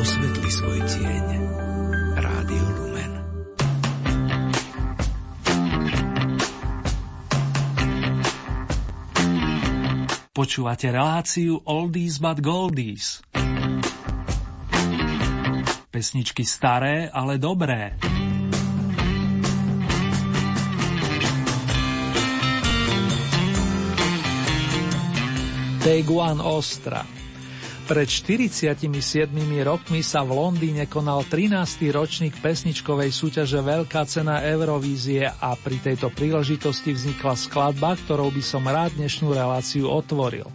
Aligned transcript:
osvetli 0.00 0.48
svoj 0.48 0.80
tieň. 0.80 1.26
Rádio 2.16 2.64
Lumen. 2.72 3.12
Počúvate 10.32 10.88
reláciu 10.88 11.60
Oldies 11.68 12.16
but 12.16 12.40
Goldies. 12.40 13.20
Pesničky 15.92 16.48
staré, 16.48 17.12
ale 17.12 17.36
dobré. 17.36 18.00
Take 25.84 26.08
One 26.08 26.40
Ostra. 26.40 27.19
Pred 27.90 28.06
47 28.06 29.34
rokmi 29.66 29.98
sa 30.06 30.22
v 30.22 30.38
Londýne 30.38 30.86
konal 30.86 31.26
13. 31.26 31.90
ročník 31.90 32.38
pesničkovej 32.38 33.10
súťaže 33.10 33.58
Veľká 33.58 34.06
cena 34.06 34.46
Eurovízie 34.46 35.26
a 35.26 35.58
pri 35.58 35.82
tejto 35.82 36.06
príležitosti 36.14 36.94
vznikla 36.94 37.34
skladba, 37.34 37.98
ktorou 37.98 38.30
by 38.30 38.42
som 38.46 38.62
rád 38.62 38.94
dnešnú 38.94 39.34
reláciu 39.34 39.90
otvoril. 39.90 40.46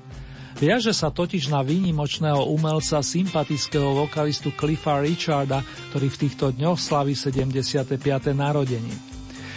Viaže 0.64 0.96
sa 0.96 1.12
totiž 1.12 1.52
na 1.52 1.60
výnimočného 1.60 2.40
umelca 2.48 3.04
sympatického 3.04 4.08
vokalistu 4.08 4.56
Cliffa 4.56 5.04
Richarda, 5.04 5.60
ktorý 5.92 6.08
v 6.08 6.20
týchto 6.24 6.56
dňoch 6.56 6.80
slaví 6.80 7.20
75. 7.20 8.00
narodeniny. 8.32 9.15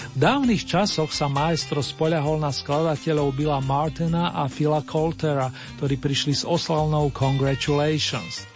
V 0.09 0.17
dávnych 0.17 0.65
časoch 0.65 1.13
sa 1.13 1.29
maestro 1.29 1.85
spoľahol 1.85 2.41
na 2.41 2.49
skladateľov 2.49 3.37
Billa 3.37 3.61
Martina 3.61 4.33
a 4.33 4.49
Phila 4.49 4.81
Coltera, 4.81 5.53
ktorí 5.77 6.01
prišli 6.01 6.33
s 6.33 6.43
oslavnou 6.49 7.13
Congratulations. 7.13 8.49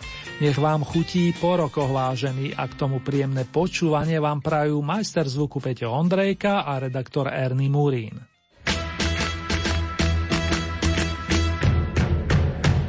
Nech 0.42 0.58
vám 0.58 0.82
chutí 0.82 1.30
po 1.36 1.54
rokoch 1.54 1.92
vážený 1.92 2.56
a 2.56 2.66
k 2.66 2.74
tomu 2.74 2.98
príjemné 2.98 3.46
počúvanie 3.46 4.18
vám 4.18 4.42
prajú 4.42 4.82
majster 4.82 5.28
zvuku 5.28 5.62
Peťo 5.62 5.92
Ondrejka 5.92 6.66
a 6.66 6.82
redaktor 6.82 7.30
Ernie 7.30 7.70
Murín. 7.70 8.16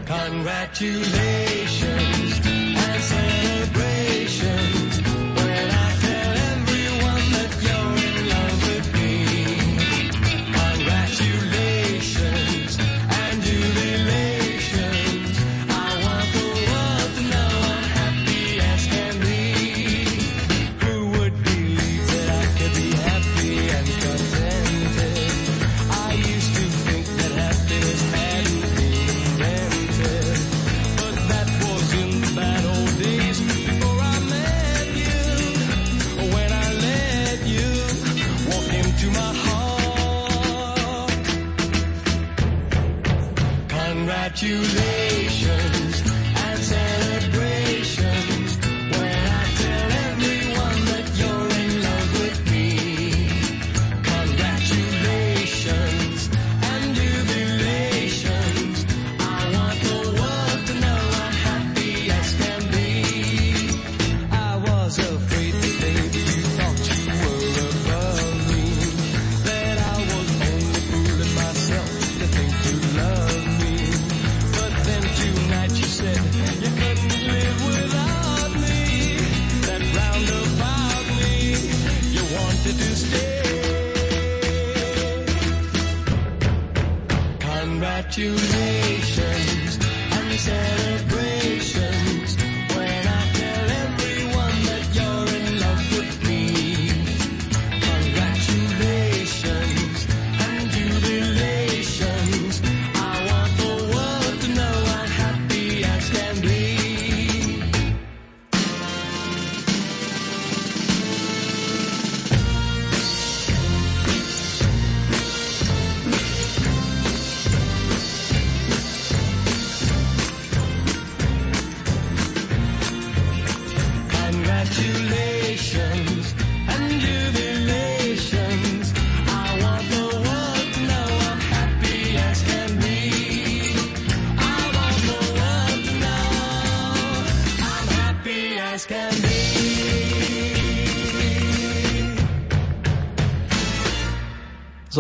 Congratulations 0.08 1.63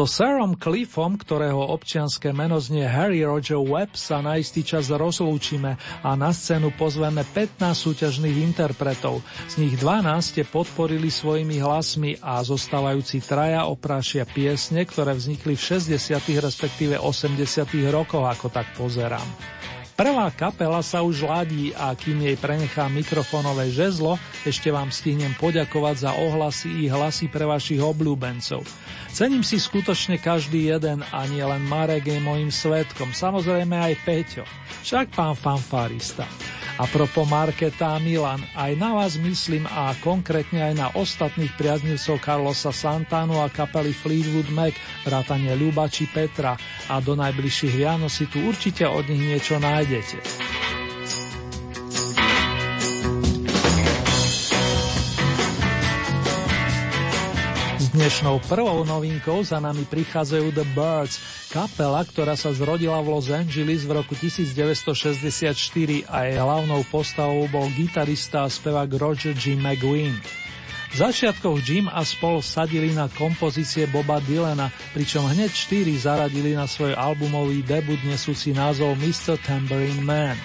So 0.03 0.19
Sarom 0.19 0.59
Cliffom, 0.59 1.15
ktorého 1.15 1.63
občianské 1.71 2.35
meno 2.35 2.59
znie 2.59 2.83
Harry 2.83 3.23
Roger 3.23 3.55
Webb, 3.55 3.95
sa 3.95 4.19
na 4.19 4.35
istý 4.35 4.59
čas 4.59 4.91
rozlúčime 4.91 5.79
a 6.03 6.11
na 6.19 6.35
scénu 6.35 6.75
pozveme 6.75 7.23
15 7.23 7.71
súťažných 7.71 8.43
interpretov. 8.43 9.23
Z 9.47 9.63
nich 9.63 9.79
12 9.79 10.43
podporili 10.51 11.07
svojimi 11.07 11.55
hlasmi 11.63 12.19
a 12.19 12.43
zostávajúci 12.43 13.23
traja 13.23 13.63
oprášia 13.63 14.27
piesne, 14.27 14.83
ktoré 14.83 15.15
vznikli 15.15 15.55
v 15.55 15.79
60. 15.79 15.95
respektíve 16.19 16.99
80. 16.99 17.63
rokoch, 17.87 18.27
ako 18.27 18.51
tak 18.51 18.75
pozerám. 18.75 19.23
Prvá 19.93 20.25
kapela 20.33 20.81
sa 20.81 21.05
už 21.05 21.21
ladí 21.21 21.69
a 21.77 21.93
kým 21.93 22.25
jej 22.25 22.33
prenechá 22.33 22.89
mikrofónové 22.89 23.69
žezlo, 23.69 24.17
ešte 24.41 24.73
vám 24.73 24.89
stihnem 24.89 25.37
poďakovať 25.37 25.95
za 26.09 26.11
ohlasy 26.17 26.69
i 26.81 26.89
hlasy 26.89 27.29
pre 27.29 27.45
vašich 27.45 27.77
obľúbencov. 27.77 28.65
Cením 29.13 29.45
si 29.45 29.61
skutočne 29.61 30.17
každý 30.17 30.73
jeden 30.73 31.05
a 31.13 31.19
nie 31.29 31.45
len 31.45 31.61
Marek 31.69 32.09
je 32.09 32.17
mojim 32.17 32.49
svetkom, 32.49 33.13
samozrejme 33.13 33.77
aj 33.77 33.93
Peťo, 34.01 34.43
však 34.81 35.13
pán 35.13 35.37
fanfarista. 35.37 36.25
A 36.81 36.89
propo 36.89 37.21
Marketa 37.29 37.93
a 37.93 38.01
Milan, 38.01 38.41
aj 38.57 38.73
na 38.81 38.97
vás 38.97 39.13
myslím 39.21 39.69
a 39.69 39.93
konkrétne 40.01 40.73
aj 40.73 40.73
na 40.73 40.87
ostatných 40.97 41.53
priaznivcov 41.53 42.17
Carlosa 42.17 42.73
Santánu 42.73 43.37
a 43.37 43.51
kapely 43.51 43.93
Fleetwood 43.93 44.49
Mac, 44.49 44.73
vrátane 45.05 45.53
Ľuba 45.53 45.85
či 45.85 46.09
Petra 46.09 46.57
a 46.89 46.97
do 46.97 47.13
najbližších 47.13 47.77
Vianoc 47.77 48.09
si 48.09 48.25
tu 48.25 48.41
určite 48.41 48.89
od 48.89 49.05
nich 49.05 49.21
niečo 49.21 49.61
nájdete. 49.61 50.52
Dnešnou 58.03 58.43
prvou 58.51 58.83
novinkou 58.83 59.47
za 59.47 59.63
nami 59.63 59.87
prichádzajú 59.87 60.51
The 60.51 60.67
Birds, 60.75 61.23
kapela, 61.47 62.03
ktorá 62.03 62.35
sa 62.35 62.51
zrodila 62.51 62.99
v 62.99 63.15
Los 63.15 63.31
Angeles 63.31 63.87
v 63.87 63.95
roku 63.95 64.11
1964 64.19 66.11
a 66.11 66.27
jej 66.27 66.35
hlavnou 66.35 66.83
postavou 66.91 67.47
bol 67.47 67.71
gitarista 67.71 68.43
a 68.43 68.51
spevák 68.51 68.91
Roger 68.99 69.31
G. 69.31 69.55
McGuinn. 69.55 70.19
V 70.91 70.95
začiatkoch 70.99 71.63
Jim 71.63 71.87
a 71.87 72.03
spol 72.03 72.43
sadili 72.43 72.91
na 72.91 73.07
kompozície 73.07 73.87
Boba 73.87 74.19
Dylana, 74.19 74.67
pričom 74.91 75.23
hneď 75.23 75.55
štyri 75.55 75.95
zaradili 75.95 76.59
na 76.59 76.67
svoj 76.67 76.99
albumový 76.99 77.63
debut 77.63 78.03
nesúci 78.03 78.51
názov 78.51 78.99
Mr. 78.99 79.39
Tambourine 79.47 80.03
Man. 80.03 80.35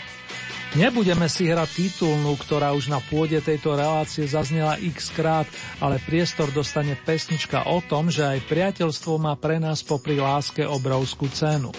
Nebudeme 0.77 1.33
si 1.33 1.49
hrať 1.49 1.69
titulnú, 1.81 2.37
ktorá 2.37 2.77
už 2.77 2.93
na 2.93 3.01
pôde 3.01 3.41
tejto 3.41 3.73
relácie 3.73 4.29
zaznela 4.29 4.77
x 4.77 5.09
krát, 5.17 5.49
ale 5.81 5.97
priestor 6.05 6.53
dostane 6.53 6.93
pesnička 6.93 7.65
o 7.73 7.81
tom, 7.81 8.13
že 8.13 8.21
aj 8.21 8.45
priateľstvo 8.45 9.17
má 9.17 9.33
pre 9.41 9.57
nás 9.57 9.81
popri 9.81 10.21
láske 10.21 10.69
obrovskú 10.69 11.33
cenu. 11.33 11.73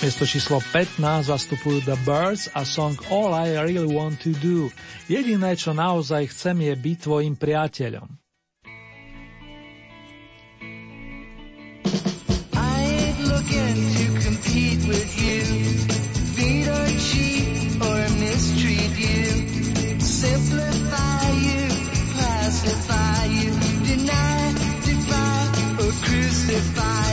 Miesto 0.00 0.24
číslo 0.24 0.64
15 0.72 1.28
zastupujú 1.28 1.84
The 1.84 2.00
Birds 2.00 2.48
a 2.56 2.64
song 2.64 2.96
All 3.12 3.36
I 3.36 3.60
Really 3.60 3.92
Want 3.92 4.24
To 4.24 4.32
Do. 4.40 4.72
Jediné, 5.04 5.52
čo 5.60 5.76
naozaj 5.76 6.32
chcem, 6.32 6.64
je 6.64 6.74
byť 6.80 6.96
tvojim 7.04 7.36
priateľom. 7.36 8.08
with 14.84 15.18
you. 15.18 15.23
satisfied. 26.54 27.03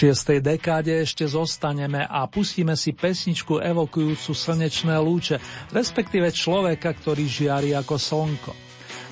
Šiestej 0.00 0.40
dekáde 0.40 1.04
ešte 1.04 1.28
zostaneme 1.28 2.00
a 2.08 2.24
pustíme 2.24 2.72
si 2.72 2.96
pesničku 2.96 3.60
evokujúcu 3.60 4.32
slnečné 4.32 4.96
lúče, 4.96 5.36
respektíve 5.76 6.32
človeka, 6.32 6.96
ktorý 6.96 7.28
žiari 7.28 7.76
ako 7.76 8.00
slnko. 8.00 8.52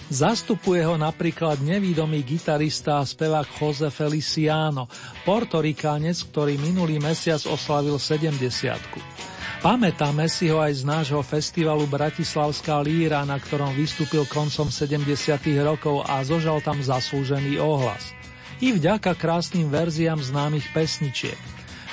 Zastupuje 0.08 0.80
ho 0.88 0.96
napríklad 0.96 1.60
nevýdomý 1.60 2.24
gitarista 2.24 2.96
a 2.96 3.04
spevák 3.04 3.52
Jose 3.60 3.92
Feliciano, 3.92 4.88
portorikánec, 5.28 6.16
ktorý 6.32 6.56
minulý 6.56 6.96
mesiac 6.96 7.44
oslavil 7.44 8.00
70 8.00 8.40
Pamätáme 9.60 10.24
si 10.32 10.48
ho 10.48 10.64
aj 10.64 10.72
z 10.72 10.82
nášho 10.88 11.20
festivalu 11.20 11.84
Bratislavská 11.84 12.80
líra, 12.80 13.28
na 13.28 13.36
ktorom 13.36 13.76
vystúpil 13.76 14.24
koncom 14.24 14.72
70. 14.72 15.04
rokov 15.60 16.00
a 16.08 16.24
zožal 16.24 16.64
tam 16.64 16.80
zaslúžený 16.80 17.60
ohlas 17.60 18.17
i 18.58 18.74
vďaka 18.74 19.14
krásnym 19.14 19.70
verziám 19.70 20.18
známych 20.18 20.66
pesničiek. 20.74 21.38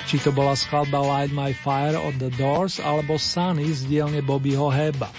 Či 0.06 0.22
to 0.22 0.30
bola 0.30 0.54
skladba 0.54 1.02
Light 1.02 1.34
My 1.34 1.50
Fire 1.50 1.98
od 1.98 2.14
The 2.18 2.30
Doors 2.38 2.78
alebo 2.78 3.18
Sunny 3.18 3.66
z 3.74 3.86
dielne 3.90 4.22
Bobbyho 4.22 4.70
Heba. 4.70 5.10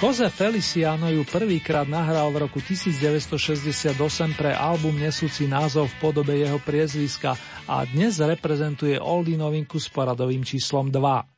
Jose 0.00 0.26
Feliciano 0.28 1.08
ju 1.08 1.24
prvýkrát 1.24 1.88
nahral 1.88 2.28
v 2.34 2.44
roku 2.44 2.58
1968 2.60 3.96
pre 4.36 4.52
album 4.52 4.96
nesúci 5.00 5.48
názov 5.48 5.88
v 5.92 5.96
podobe 6.02 6.34
jeho 6.40 6.60
priezviska 6.60 7.38
a 7.64 7.86
dnes 7.88 8.20
reprezentuje 8.20 9.00
oldie 9.00 9.38
novinku 9.38 9.80
s 9.80 9.88
poradovým 9.88 10.44
číslom 10.44 10.92
2. 10.92 11.33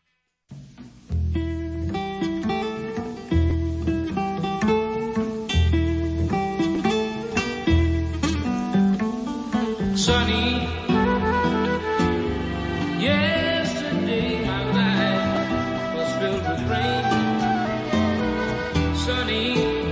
sunny. 10.06 10.68
Yesterday 13.08 14.46
my 14.46 14.62
life 14.78 15.94
was 15.96 16.10
filled 16.20 16.44
with 16.48 16.62
rain. 16.70 17.04
Sunny. 19.04 19.85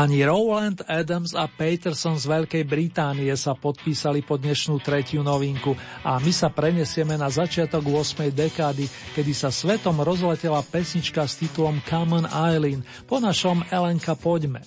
Pani 0.00 0.24
Rowland 0.24 0.80
Adams 0.88 1.36
a 1.36 1.44
Peterson 1.44 2.16
z 2.16 2.24
Veľkej 2.24 2.64
Británie 2.64 3.28
sa 3.36 3.52
podpísali 3.52 4.24
pod 4.24 4.40
dnešnú 4.40 4.80
tretiu 4.80 5.20
novinku 5.20 5.76
a 6.00 6.16
my 6.16 6.32
sa 6.32 6.48
prenesieme 6.48 7.20
na 7.20 7.28
začiatok 7.28 7.84
8. 7.84 8.32
dekády, 8.32 8.88
kedy 9.12 9.32
sa 9.36 9.52
svetom 9.52 10.00
rozletela 10.00 10.64
pesnička 10.64 11.28
s 11.28 11.36
titulom 11.44 11.84
Common 11.84 12.24
Island, 12.32 12.80
po 13.04 13.20
našom 13.20 13.60
Elenka 13.68 14.16
Poďme. 14.16 14.64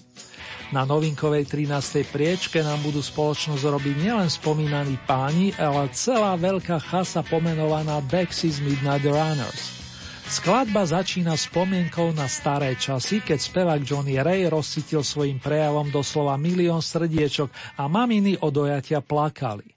Na 0.69 0.85
novinkovej 0.85 1.49
13. 1.49 2.13
priečke 2.13 2.61
nám 2.61 2.85
budú 2.85 3.01
spoločnosť 3.01 3.65
robiť 3.65 3.95
nielen 4.05 4.29
spomínaní 4.29 5.01
páni, 5.09 5.49
ale 5.57 5.89
celá 5.97 6.37
veľká 6.37 6.77
chasa 6.77 7.25
pomenovaná 7.25 8.05
Dexys 8.05 8.61
Midnight 8.61 9.09
Runners. 9.09 9.82
Skladba 10.23 10.87
začína 10.87 11.35
spomienkou 11.35 12.15
na 12.15 12.31
staré 12.31 12.75
časy, 12.79 13.19
keď 13.19 13.39
spevák 13.39 13.81
Johnny 13.83 14.19
Ray 14.19 14.47
rozcítil 14.47 15.03
svojim 15.03 15.39
prejavom 15.39 15.91
doslova 15.91 16.39
milión 16.39 16.79
srdiečok 16.79 17.79
a 17.79 17.91
maminy 17.91 18.39
od 18.39 18.51
dojatia 18.51 19.03
plakali. 19.03 19.67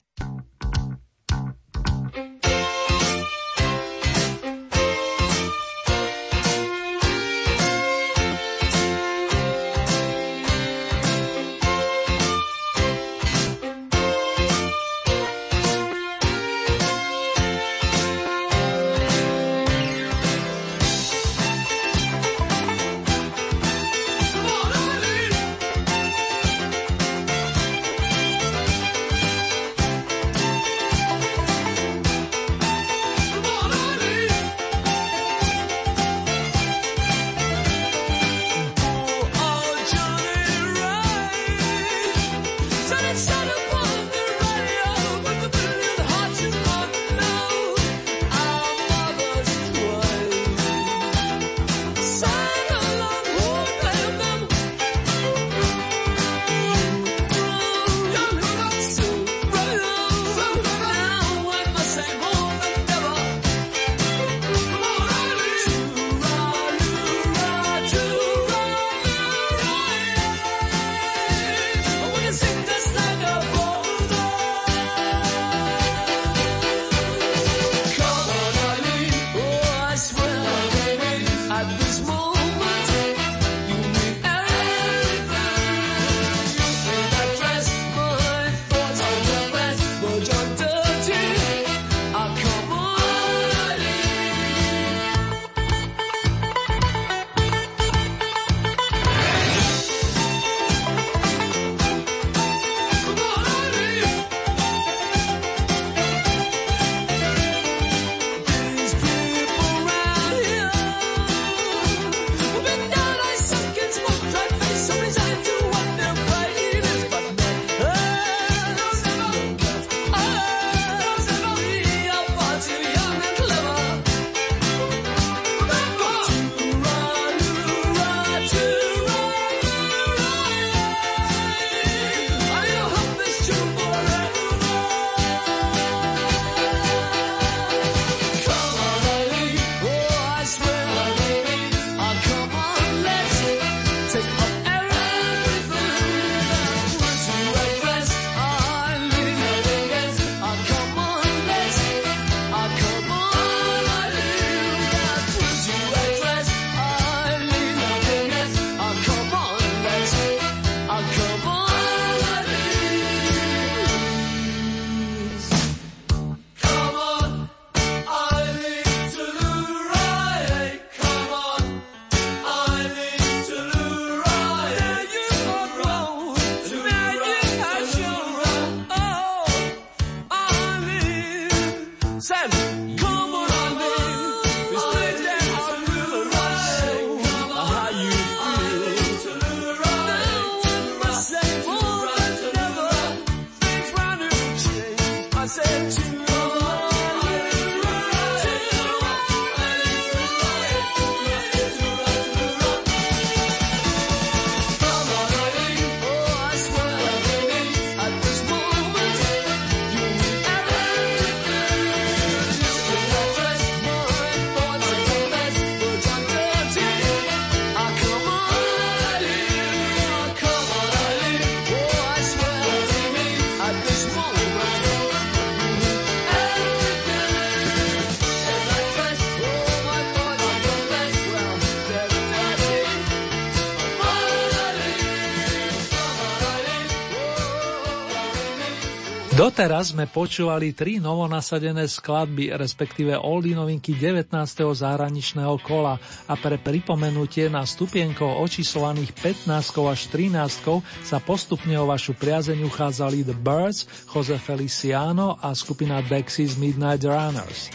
Doteraz 239.57 239.89
sme 239.89 240.05
počúvali 240.05 240.69
tri 240.77 241.01
novonasadené 241.01 241.89
skladby, 241.89 242.53
respektíve 242.61 243.17
oldy 243.17 243.57
novinky 243.57 243.97
19. 243.97 244.29
zahraničného 244.53 245.57
kola 245.65 245.97
a 246.29 246.37
pre 246.37 246.61
pripomenutie 246.61 247.49
na 247.49 247.65
stupienkov 247.65 248.37
očíslovaných 248.37 249.17
15 249.17 249.49
až 249.89 250.13
13 250.13 250.61
sa 251.01 251.17
postupne 251.17 251.73
o 251.81 251.89
vašu 251.89 252.13
priazeň 252.13 252.69
uchádzali 252.69 253.25
The 253.25 253.33
Birds, 253.33 253.89
Jose 254.13 254.37
Feliciano 254.37 255.41
a 255.41 255.57
skupina 255.57 256.05
Dexys 256.05 256.53
Midnight 256.61 257.01
Runners. 257.01 257.73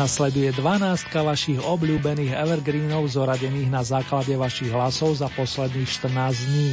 Nasleduje 0.00 0.48
12 0.56 1.12
vašich 1.12 1.60
obľúbených 1.60 2.40
evergreenov 2.40 3.04
zoradených 3.04 3.68
na 3.68 3.84
základe 3.84 4.32
vašich 4.32 4.72
hlasov 4.72 5.20
za 5.20 5.28
posledných 5.28 5.92
14 5.92 6.48
dní. 6.48 6.72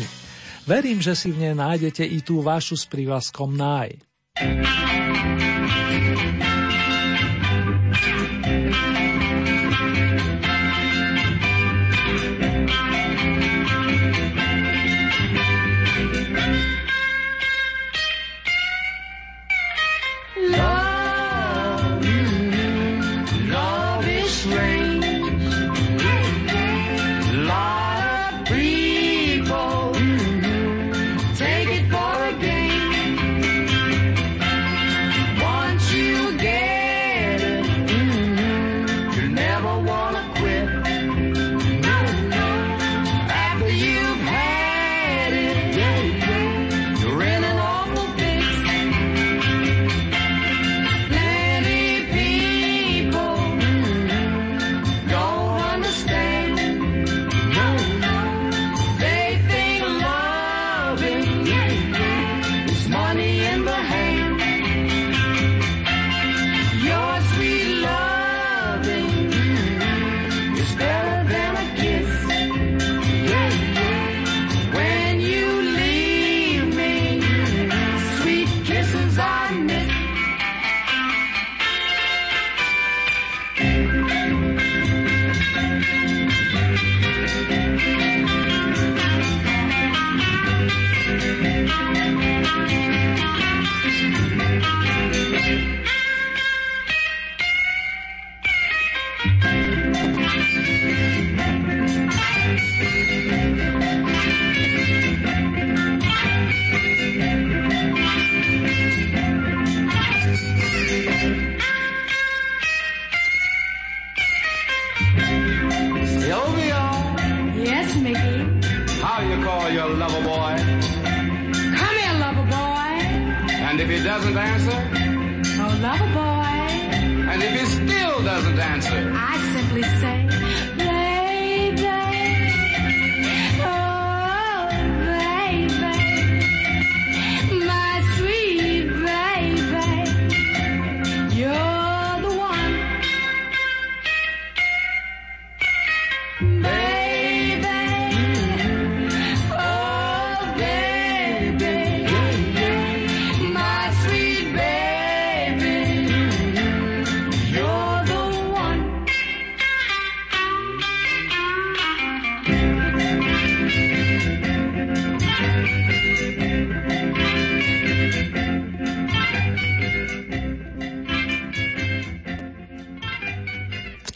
Verím, 0.64 1.04
že 1.04 1.12
si 1.12 1.36
v 1.36 1.44
nej 1.44 1.56
nájdete 1.60 2.08
i 2.08 2.24
tú 2.24 2.40
vašu 2.40 2.80
s 2.80 2.88
prívlaskom 2.88 3.52
Thank 4.38 4.80
you. 4.80 4.85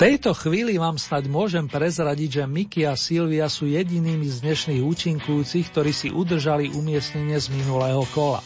Tejto 0.10 0.34
chvíli 0.34 0.82
vám 0.82 0.98
snad 0.98 1.30
môžem 1.30 1.70
prezradiť, 1.70 2.42
že 2.42 2.50
Miky 2.50 2.82
a 2.82 2.98
Silvia 2.98 3.46
sú 3.46 3.70
jedinými 3.70 4.26
z 4.26 4.42
dnešných 4.42 4.82
účinkujúcich, 4.82 5.70
ktorí 5.70 5.94
si 5.94 6.10
udržali 6.10 6.74
umiestnenie 6.74 7.38
z 7.38 7.54
minulého 7.54 8.02
kola. 8.10 8.42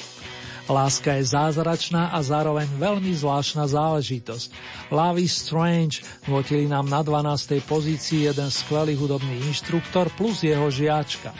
Láska 0.67 1.15
je 1.15 1.23
zázračná 1.23 2.11
a 2.11 2.19
zároveň 2.19 2.67
veľmi 2.75 3.15
zvláštna 3.15 3.71
záležitosť. 3.71 4.51
Love 4.91 5.23
is 5.23 5.31
Strange 5.31 6.03
notili 6.27 6.67
nám 6.67 6.91
na 6.91 6.99
12. 6.99 7.63
pozícii 7.63 8.27
jeden 8.27 8.51
skvelý 8.51 8.99
hudobný 8.99 9.47
inštruktor 9.47 10.11
plus 10.19 10.43
jeho 10.43 10.67
žiačka. 10.67 11.31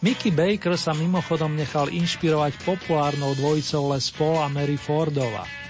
Mickey 0.00 0.32
Baker 0.32 0.80
sa 0.80 0.96
mimochodom 0.96 1.52
nechal 1.52 1.92
inšpirovať 1.92 2.56
populárnou 2.64 3.36
dvojicou 3.36 3.92
Les 3.92 4.08
Paul 4.16 4.40
a 4.40 4.48
Mary 4.48 4.80
Fordova. 4.80 5.67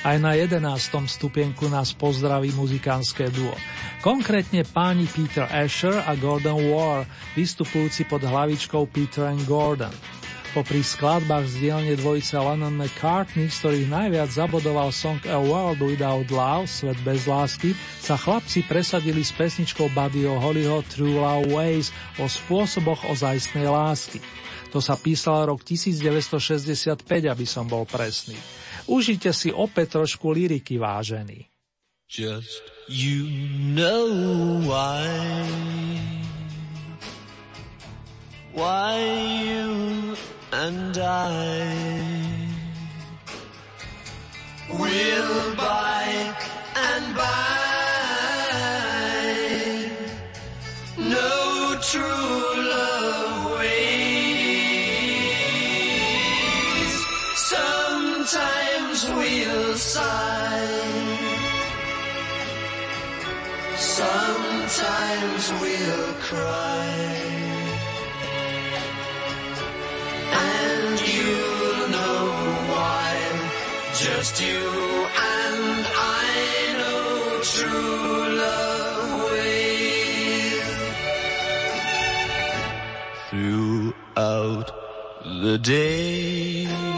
Aj 0.00 0.16
na 0.16 0.32
11. 0.32 0.64
stupienku 1.04 1.68
nás 1.68 1.92
pozdraví 1.92 2.56
muzikánske 2.56 3.28
duo. 3.36 3.52
Konkrétne 4.00 4.64
páni 4.64 5.04
Peter 5.04 5.44
Asher 5.44 5.92
a 5.92 6.16
Gordon 6.16 6.72
War, 6.72 7.04
vystupujúci 7.36 8.08
pod 8.08 8.24
hlavičkou 8.24 8.88
Peter 8.88 9.28
and 9.28 9.44
Gordon. 9.44 9.92
Popri 10.56 10.80
skladbách 10.80 11.44
z 11.44 11.54
dielne 11.68 11.94
dvojice 12.00 12.32
Lennon 12.32 12.80
McCartney, 12.80 13.52
z 13.52 13.60
ktorých 13.60 13.92
najviac 13.92 14.32
zabodoval 14.32 14.88
song 14.88 15.20
A 15.28 15.36
World 15.36 15.84
Without 15.84 16.32
Love, 16.32 16.64
Svet 16.64 16.96
bez 17.04 17.28
lásky, 17.28 17.76
sa 18.00 18.16
chlapci 18.16 18.64
presadili 18.64 19.20
s 19.20 19.36
pesničkou 19.36 19.92
Buddyho 19.92 20.40
Hollyho 20.40 20.80
True 20.88 21.20
Love 21.20 21.52
Ways 21.52 21.92
o 22.16 22.24
spôsoboch 22.24 23.04
ozajstnej 23.04 23.68
lásky. 23.68 24.16
To 24.72 24.80
sa 24.80 24.96
písalo 24.96 25.52
rok 25.52 25.60
1965, 25.60 27.04
aby 27.04 27.44
som 27.44 27.68
bol 27.68 27.84
presný. 27.84 28.40
Užite 28.88 29.34
si 29.34 29.50
opäť 29.50 30.00
trošku 30.00 30.32
liriky 30.32 30.78
vážený. 30.80 31.50
Just 32.10 32.62
you 32.88 33.28
know 33.76 34.10
why 34.66 35.06
Why 38.50 38.98
you 39.46 40.16
and 40.50 40.98
I 40.98 41.70
Will 44.74 45.54
by 45.54 46.34
and 46.74 47.14
by 47.14 47.60
No 50.98 51.78
true 51.78 52.29
Sometimes 63.90 65.50
we'll 65.60 66.14
cry. 66.28 66.86
And 70.32 70.96
you'll 71.14 71.88
know 71.96 72.22
why. 72.70 73.10
Just 73.94 74.40
you 74.40 74.62
and 75.34 75.86
I 76.22 76.28
know 76.78 77.40
true 77.42 78.38
love 78.44 79.10
will. 79.26 80.70
Throughout 83.30 84.68
the 85.42 85.58
day. 85.58 86.89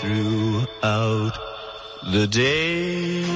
Throughout 0.01 1.35
the 2.11 2.27
day. 2.27 3.34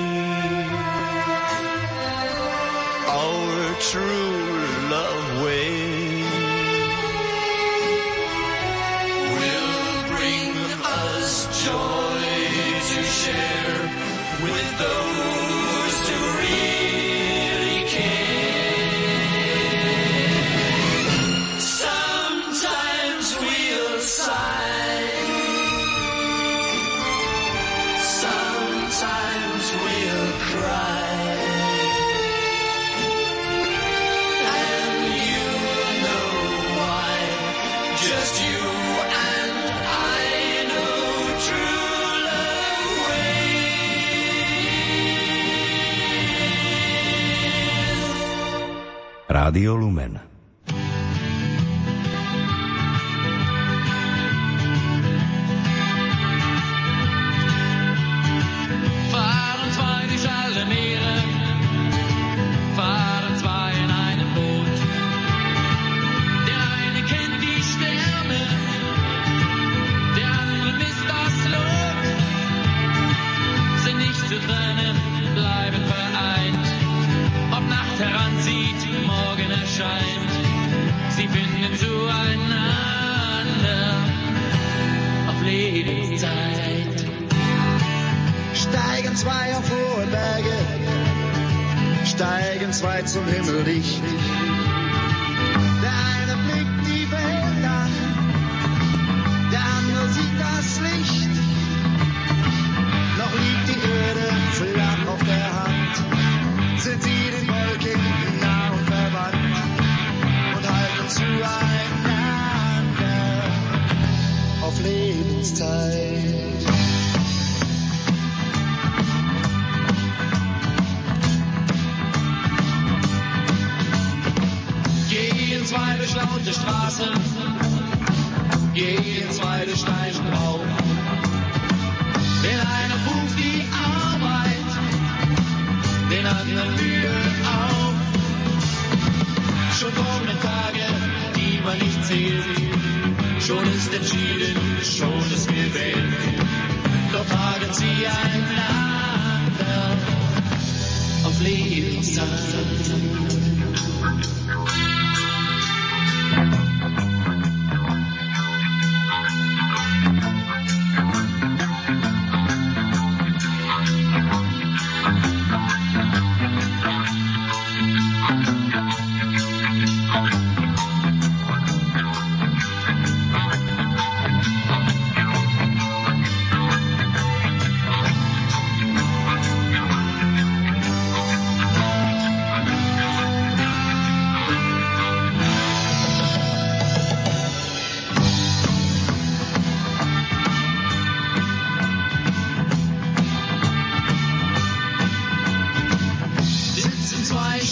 Rádio 49.60 49.76
Lumen. 49.76 50.19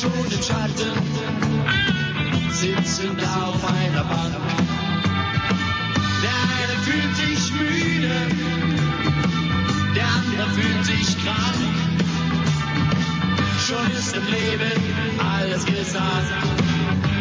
Schon 0.08 0.26
im 0.26 0.44
Schatten, 0.44 0.92
sitzen 2.52 3.18
da 3.18 3.48
auf 3.48 3.64
einer 3.66 4.04
Bank. 4.04 4.36
Der 6.24 6.38
eine 6.58 6.76
fühlt 6.84 7.16
sich 7.16 7.52
müde, 7.54 8.16
der 9.96 10.08
andere 10.08 10.50
fühlt 10.56 10.86
sich 10.86 11.18
krank. 11.24 11.76
Schon 13.68 13.92
ist 13.92 14.16
im 14.16 14.26
Leben 14.28 14.82
alles 15.20 15.66
gesagt, 15.66 16.32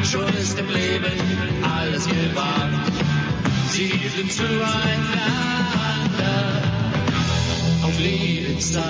schon 0.05 0.33
ist 0.35 0.59
im 0.59 0.69
Leben 0.69 1.13
alles 1.65 2.07
gewagt. 2.07 2.93
Sie 3.71 3.91
sind 4.15 4.33
zueinander 4.33 4.63
auf 7.83 7.99
Lebenszeit. 7.99 8.87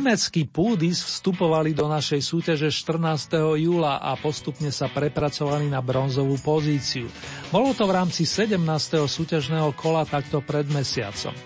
Nemeckí 0.00 0.48
Púdis 0.48 1.04
vstupovali 1.04 1.76
do 1.76 1.84
našej 1.84 2.24
súťaže 2.24 2.72
14. 2.72 3.36
júla 3.60 4.00
a 4.00 4.16
postupne 4.16 4.72
sa 4.72 4.88
prepracovali 4.88 5.68
na 5.68 5.84
bronzovú 5.84 6.40
pozíciu. 6.40 7.04
Bolo 7.52 7.76
to 7.76 7.84
v 7.84 8.00
rámci 8.00 8.24
17. 8.24 8.64
súťažného 8.96 9.76
kola 9.76 10.08
takto 10.08 10.40
pred 10.40 10.64
mesiacom. 10.72 11.36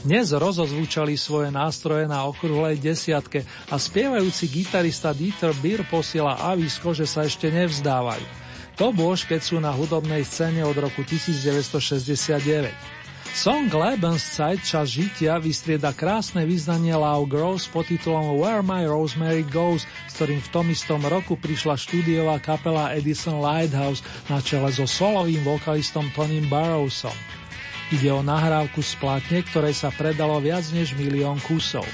Dnes 0.00 0.32
rozozvučali 0.32 1.12
svoje 1.20 1.52
nástroje 1.52 2.08
na 2.08 2.24
okrúhlej 2.24 2.80
desiatke 2.80 3.44
a 3.68 3.76
spievajúci 3.76 4.48
gitarista 4.48 5.12
Dieter 5.12 5.52
Beer 5.60 5.84
posiela 5.84 6.40
avisko, 6.40 6.96
že 6.96 7.04
sa 7.04 7.28
ešte 7.28 7.52
nevzdávajú. 7.52 8.24
To 8.80 8.96
bôž, 8.96 9.28
keď 9.28 9.40
sú 9.44 9.60
na 9.60 9.76
hudobnej 9.76 10.24
scéne 10.24 10.64
od 10.64 10.72
roku 10.72 11.04
1969. 11.04 12.72
Song 13.30 13.70
Lebenszeit, 13.70 14.58
čas 14.66 14.90
žitia, 14.90 15.38
vystrieda 15.38 15.94
krásne 15.94 16.42
význanie 16.42 16.90
Love 16.90 17.30
Grows 17.30 17.70
pod 17.70 17.86
titulom 17.86 18.34
Where 18.34 18.58
My 18.58 18.82
Rosemary 18.90 19.46
Goes, 19.46 19.86
s 20.10 20.18
ktorým 20.18 20.42
v 20.42 20.50
tom 20.50 20.66
istom 20.66 20.98
roku 21.06 21.38
prišla 21.38 21.78
štúdiová 21.78 22.42
kapela 22.42 22.90
Edison 22.90 23.38
Lighthouse 23.38 24.02
na 24.26 24.42
čele 24.42 24.74
so 24.74 24.82
solovým 24.82 25.46
vokalistom 25.46 26.10
Tonym 26.10 26.50
Barrowsom. 26.50 27.14
Ide 27.94 28.10
o 28.10 28.18
nahrávku 28.18 28.82
z 28.82 28.98
platne, 28.98 29.46
ktorej 29.46 29.78
sa 29.78 29.94
predalo 29.94 30.42
viac 30.42 30.66
než 30.74 30.98
milión 30.98 31.38
kusov. 31.46 31.86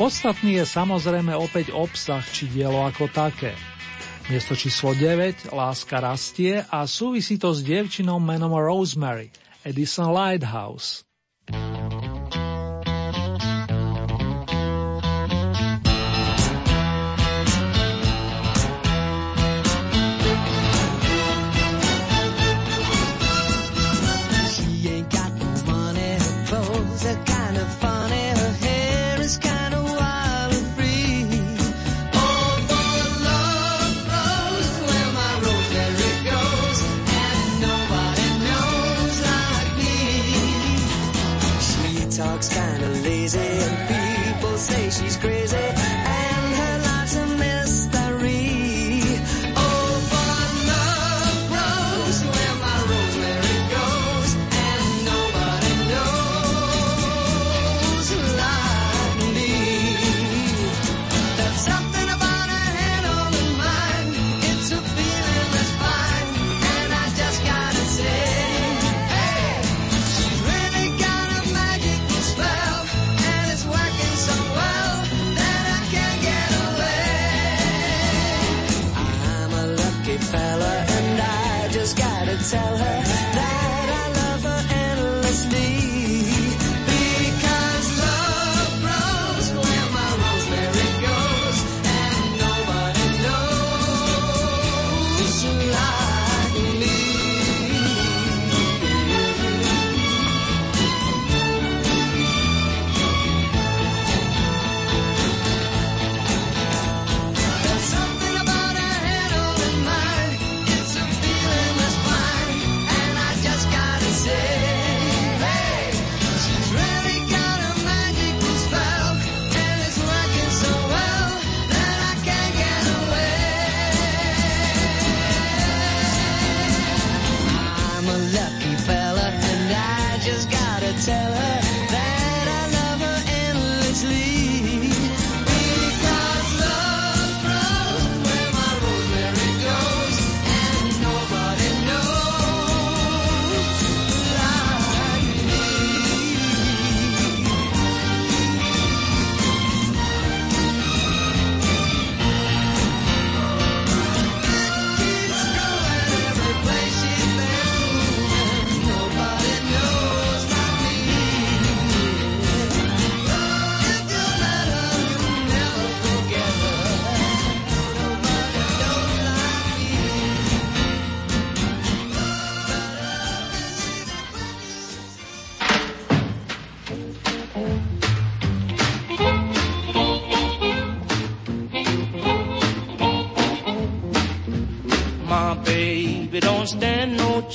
Podstatný 0.00 0.56
je 0.56 0.64
samozrejme 0.64 1.36
opäť 1.36 1.68
obsah 1.76 2.24
či 2.32 2.48
dielo 2.48 2.80
ako 2.88 3.12
také. 3.12 3.52
Miesto 4.32 4.56
číslo 4.56 4.96
9, 4.96 5.52
Láska 5.52 6.00
rastie 6.00 6.64
a 6.64 6.88
súvisí 6.88 7.36
to 7.36 7.52
s 7.52 7.60
dievčinou 7.60 8.16
menom 8.16 8.56
Rosemary– 8.56 9.28
Edison 9.64 10.12
Lighthouse. 10.12 11.04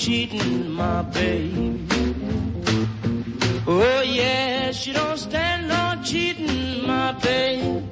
Cheating, 0.07 0.71
my 0.71 1.01
babe. 1.01 1.91
Oh 3.67 4.01
yeah, 4.05 4.71
she 4.71 4.93
don't 4.93 5.17
stand 5.17 5.67
no 5.67 6.01
cheating, 6.01 6.87
my 6.87 7.11
babe. 7.11 7.83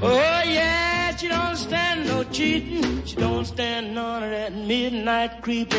Oh 0.00 0.42
yeah, 0.46 1.16
she 1.16 1.26
don't 1.26 1.56
stand 1.56 2.06
no 2.06 2.22
cheating. 2.22 3.04
She 3.04 3.16
don't 3.16 3.46
stand 3.46 3.96
none 3.96 4.22
of 4.22 4.30
that 4.30 4.54
midnight 4.54 5.42
creeping, 5.42 5.77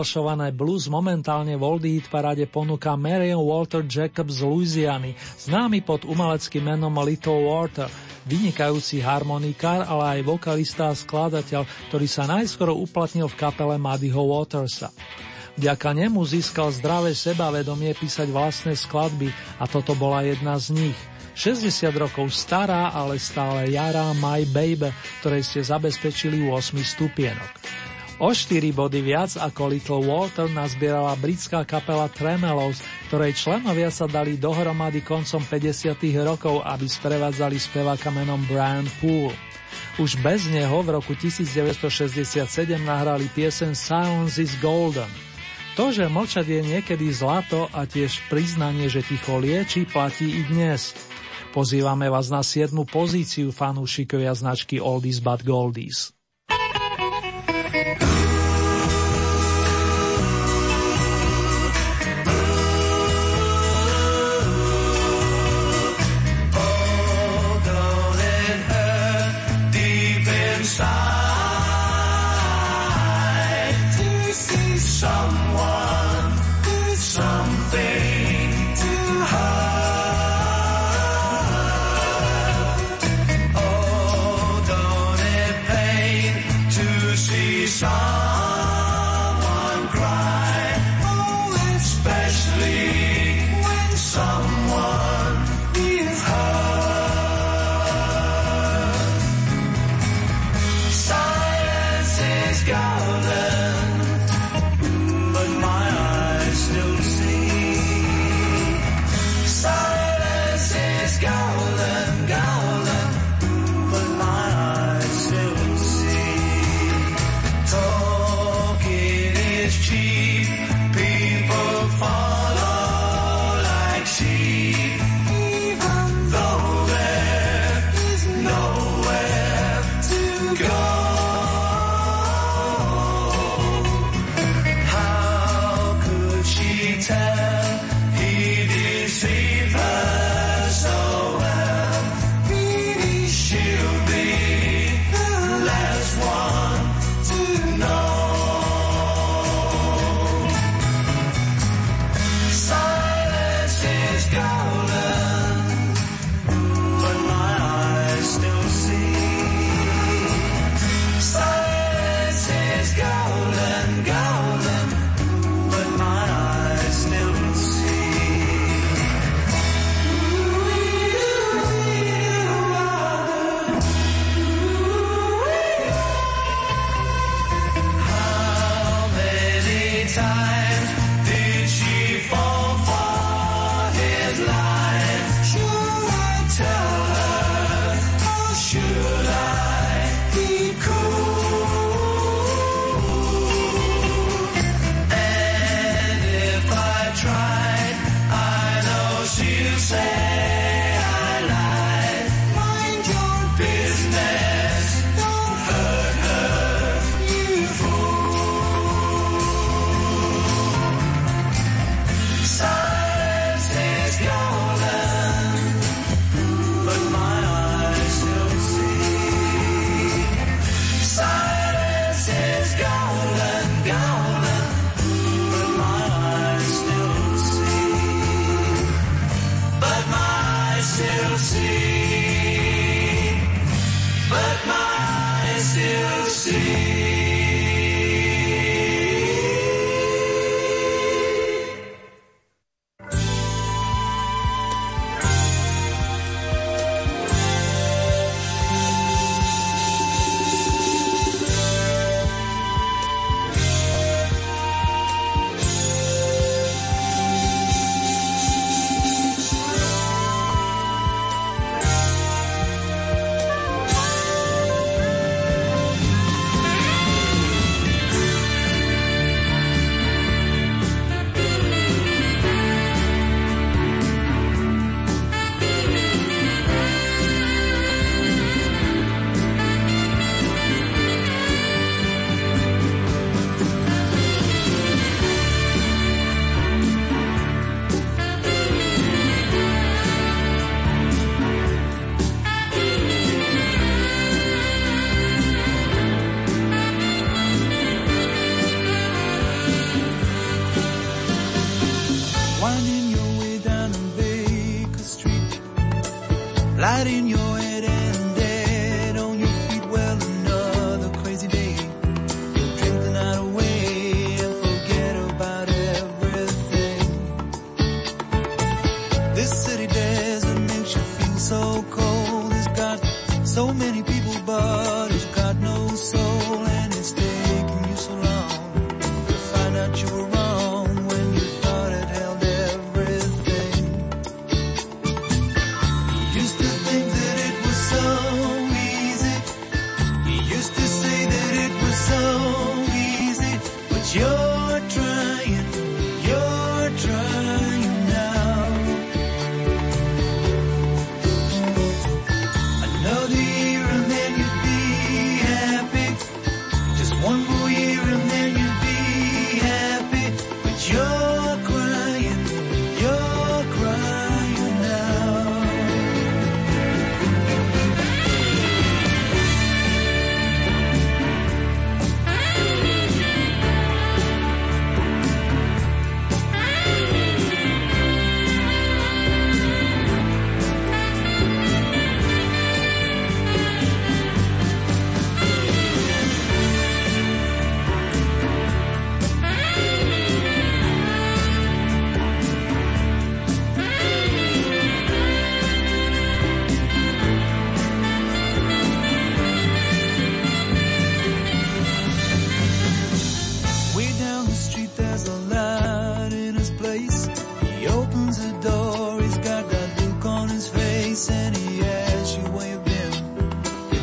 Práve 0.00 0.16
nefalšované 0.16 0.56
blues 0.56 0.88
momentálne 0.88 1.60
v 1.60 1.60
Oldie 1.60 2.00
Hit 2.00 2.08
parade 2.08 2.48
ponúka 2.48 2.96
Marion 2.96 3.44
Walter 3.44 3.84
Jacobs 3.84 4.40
z 4.40 4.48
Louisiany, 4.48 5.12
známy 5.44 5.84
pod 5.84 6.08
umeleckým 6.08 6.72
menom 6.72 6.96
Little 7.04 7.44
Walter, 7.44 7.84
vynikajúci 8.24 9.04
harmonikár, 9.04 9.84
ale 9.84 10.16
aj 10.16 10.20
vokalista 10.24 10.88
a 10.88 10.96
skladateľ, 10.96 11.68
ktorý 11.92 12.08
sa 12.08 12.24
najskoro 12.24 12.80
uplatnil 12.80 13.28
v 13.28 13.36
kapele 13.36 13.76
Muddyho 13.76 14.24
Watersa. 14.24 14.88
Vďaka 15.60 15.92
nemu 15.92 16.24
získal 16.24 16.72
zdravé 16.72 17.12
sebavedomie 17.12 17.92
písať 17.92 18.32
vlastné 18.32 18.72
skladby 18.80 19.28
a 19.60 19.68
toto 19.68 19.92
bola 19.92 20.24
jedna 20.24 20.56
z 20.56 20.80
nich. 20.80 20.98
60 21.36 21.68
rokov 22.00 22.32
stará, 22.32 22.88
ale 22.96 23.20
stále 23.20 23.76
jará 23.76 24.16
My 24.16 24.48
Baby, 24.48 24.96
ktorej 25.20 25.44
ste 25.44 25.60
zabezpečili 25.60 26.48
8 26.48 26.56
stupienok. 26.88 27.52
O 28.20 28.36
4 28.36 28.76
body 28.76 29.00
viac 29.00 29.32
ako 29.40 29.72
Little 29.72 30.04
Walter 30.04 30.44
nazbierala 30.52 31.16
britská 31.16 31.64
kapela 31.64 32.04
Tremelos, 32.12 32.84
ktorej 33.08 33.32
členovia 33.32 33.88
sa 33.88 34.04
dali 34.04 34.36
dohromady 34.36 35.00
koncom 35.00 35.40
50 35.40 35.96
rokov, 36.20 36.60
aby 36.60 36.84
sprevádzali 36.84 37.56
speváka 37.56 38.12
menom 38.12 38.44
Brian 38.44 38.84
Poole. 39.00 39.32
Už 39.96 40.20
bez 40.20 40.44
neho 40.52 40.84
v 40.84 41.00
roku 41.00 41.16
1967 41.16 42.44
nahrali 42.84 43.24
piesen 43.32 43.72
Silence 43.72 44.36
is 44.36 44.52
Golden. 44.60 45.08
To, 45.80 45.88
že 45.88 46.04
mlčať 46.04 46.44
je 46.44 46.60
niekedy 46.60 47.08
zlato 47.16 47.72
a 47.72 47.88
tiež 47.88 48.20
priznanie, 48.28 48.92
že 48.92 49.00
ticho 49.00 49.40
lieči, 49.40 49.88
platí 49.88 50.28
i 50.28 50.44
dnes. 50.44 50.92
Pozývame 51.56 52.12
vás 52.12 52.28
na 52.28 52.44
7. 52.44 52.76
pozíciu 52.84 53.48
fanúšikovia 53.48 54.36
značky 54.36 54.76
Oldies 54.76 55.24
but 55.24 55.40
Goldies. 55.40 56.19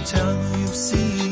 Tell 0.08 0.34
who 0.34 0.60
you've 0.62 0.74
seen 0.74 1.27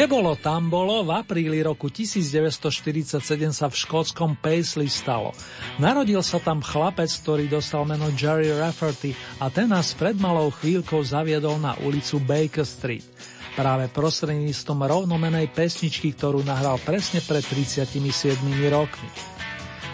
Kde 0.00 0.16
bolo, 0.16 0.32
tam 0.32 0.72
bolo, 0.72 1.04
v 1.04 1.12
apríli 1.12 1.60
roku 1.60 1.92
1947 1.92 3.20
sa 3.52 3.68
v 3.68 3.76
škótskom 3.76 4.32
Paisley 4.40 4.88
stalo. 4.88 5.36
Narodil 5.76 6.24
sa 6.24 6.40
tam 6.40 6.64
chlapec, 6.64 7.12
ktorý 7.20 7.52
dostal 7.52 7.84
meno 7.84 8.08
Jerry 8.16 8.48
Rafferty 8.48 9.12
a 9.44 9.52
ten 9.52 9.68
nás 9.68 9.92
pred 9.92 10.16
malou 10.16 10.48
chvíľkou 10.56 11.04
zaviedol 11.04 11.60
na 11.60 11.76
ulicu 11.84 12.16
Baker 12.16 12.64
Street. 12.64 13.04
Práve 13.52 13.92
prostredníctvom 13.92 14.88
rovnomenej 14.88 15.52
pesničky, 15.52 16.16
ktorú 16.16 16.48
nahral 16.48 16.80
presne 16.80 17.20
pred 17.20 17.44
37 17.44 18.00
rokmi. 18.72 19.10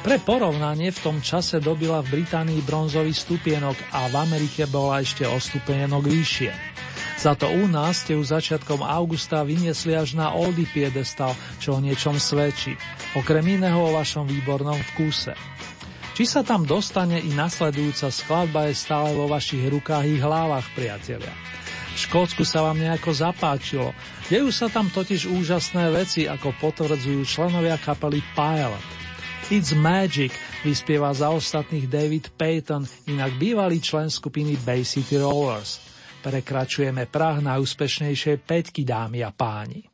Pre 0.06 0.16
porovnanie 0.22 0.94
v 0.94 1.02
tom 1.02 1.18
čase 1.18 1.58
dobila 1.58 1.98
v 2.06 2.22
Británii 2.22 2.62
bronzový 2.62 3.10
stupienok 3.10 3.74
a 3.90 4.06
v 4.06 4.22
Amerike 4.22 4.70
bola 4.70 5.02
ešte 5.02 5.26
o 5.26 5.34
stupienok 5.34 6.06
vyššie. 6.06 6.76
Za 7.16 7.32
to 7.32 7.48
u 7.48 7.64
nás 7.64 8.04
ste 8.04 8.12
už 8.12 8.28
začiatkom 8.28 8.84
augusta 8.84 9.40
vyniesli 9.40 9.96
až 9.96 10.20
na 10.20 10.36
Oldy 10.36 10.68
piedestal, 10.68 11.32
čo 11.56 11.76
o 11.76 11.82
niečom 11.82 12.20
svedčí, 12.20 12.76
okrem 13.16 13.56
iného 13.56 13.80
o 13.80 13.96
vašom 13.96 14.28
výbornom 14.28 14.76
vkuse. 14.92 15.32
Či 16.16 16.24
sa 16.24 16.40
tam 16.44 16.64
dostane 16.64 17.20
i 17.20 17.32
nasledujúca 17.32 18.08
skladba 18.08 18.68
je 18.68 18.76
stále 18.76 19.12
vo 19.12 19.28
vašich 19.28 19.64
rukách 19.68 20.04
i 20.08 20.16
hlavách, 20.16 20.64
priatelia. 20.72 21.32
V 21.96 22.04
Škótsku 22.08 22.44
sa 22.44 22.60
vám 22.60 22.76
nejako 22.76 23.12
zapáčilo. 23.16 23.96
Dejú 24.28 24.52
sa 24.52 24.68
tam 24.68 24.92
totiž 24.92 25.32
úžasné 25.32 25.88
veci, 25.92 26.28
ako 26.28 26.52
potvrdzujú 26.60 27.24
členovia 27.24 27.80
kapely 27.80 28.20
Pilot. 28.36 28.84
It's 29.48 29.72
Magic 29.72 30.36
vyspieva 30.60 31.12
za 31.16 31.32
ostatných 31.32 31.88
David 31.88 32.28
Payton, 32.36 32.84
inak 33.08 33.40
bývalý 33.40 33.80
člen 33.80 34.12
skupiny 34.12 34.60
Bay 34.60 34.84
City 34.84 35.16
Rollers. 35.16 35.95
Prekračujeme 36.26 37.06
prah 37.06 37.38
na 37.38 37.54
úspešnejšej 37.62 38.42
peťky, 38.42 38.82
dámy 38.82 39.22
a 39.22 39.30
páni. 39.30 39.86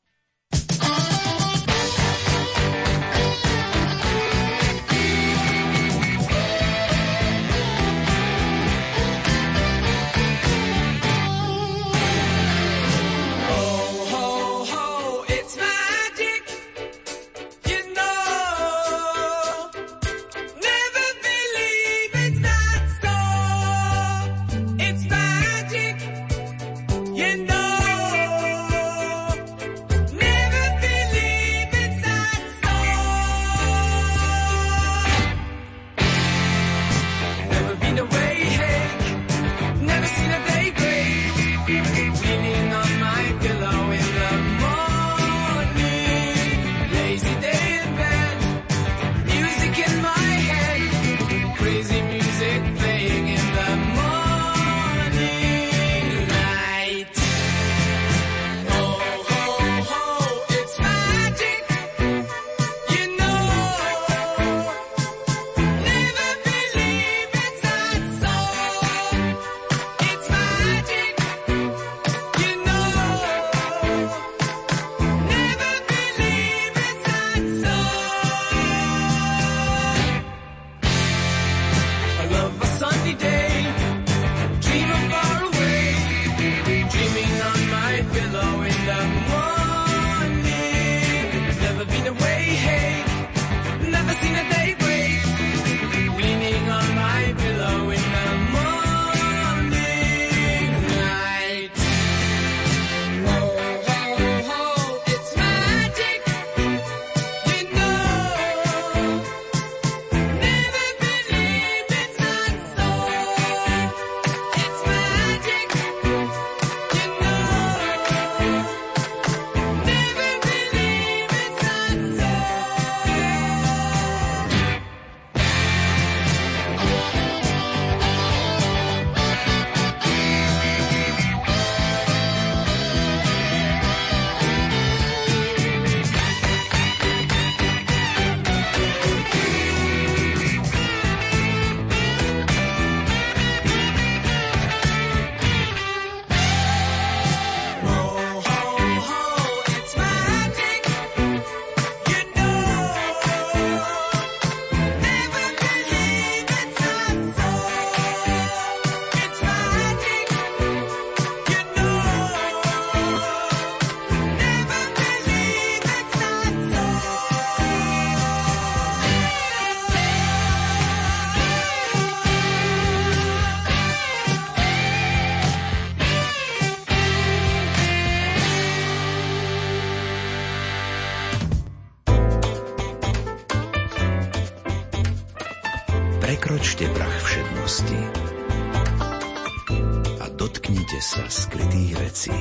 Dotknite 190.42 190.98
sa 190.98 191.22
skrytých 191.30 191.94
vecí 192.02 192.40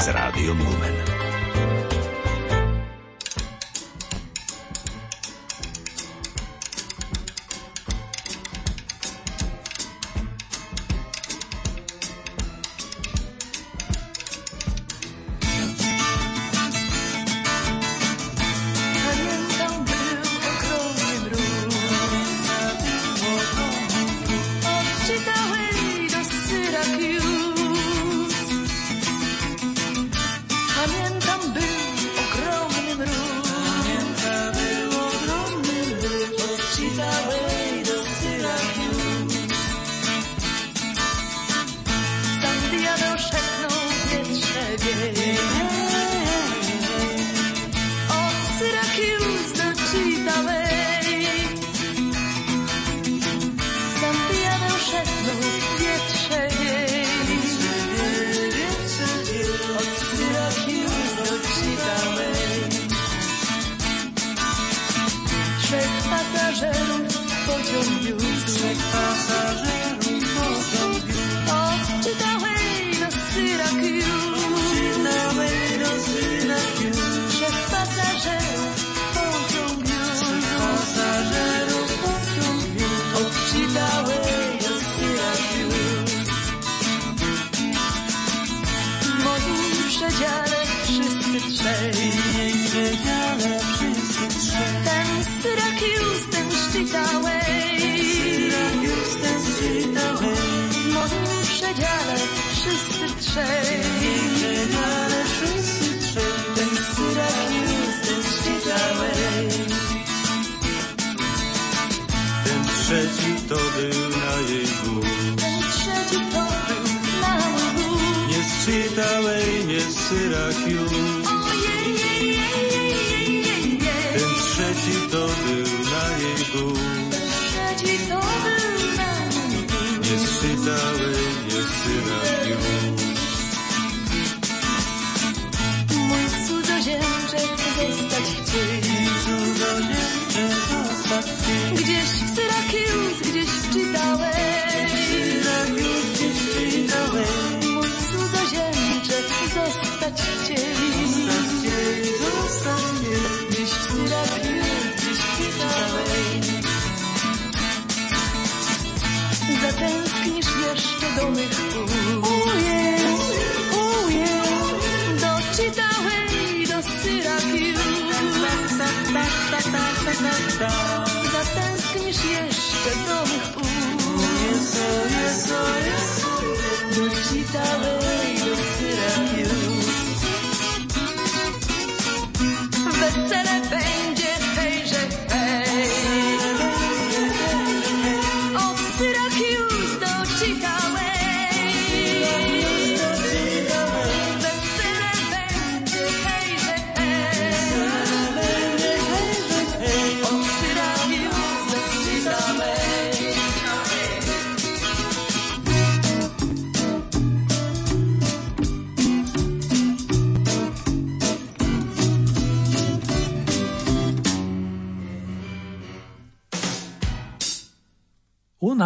s 0.00 0.06
Rádiom 0.08 0.56
Lumen. 0.56 0.96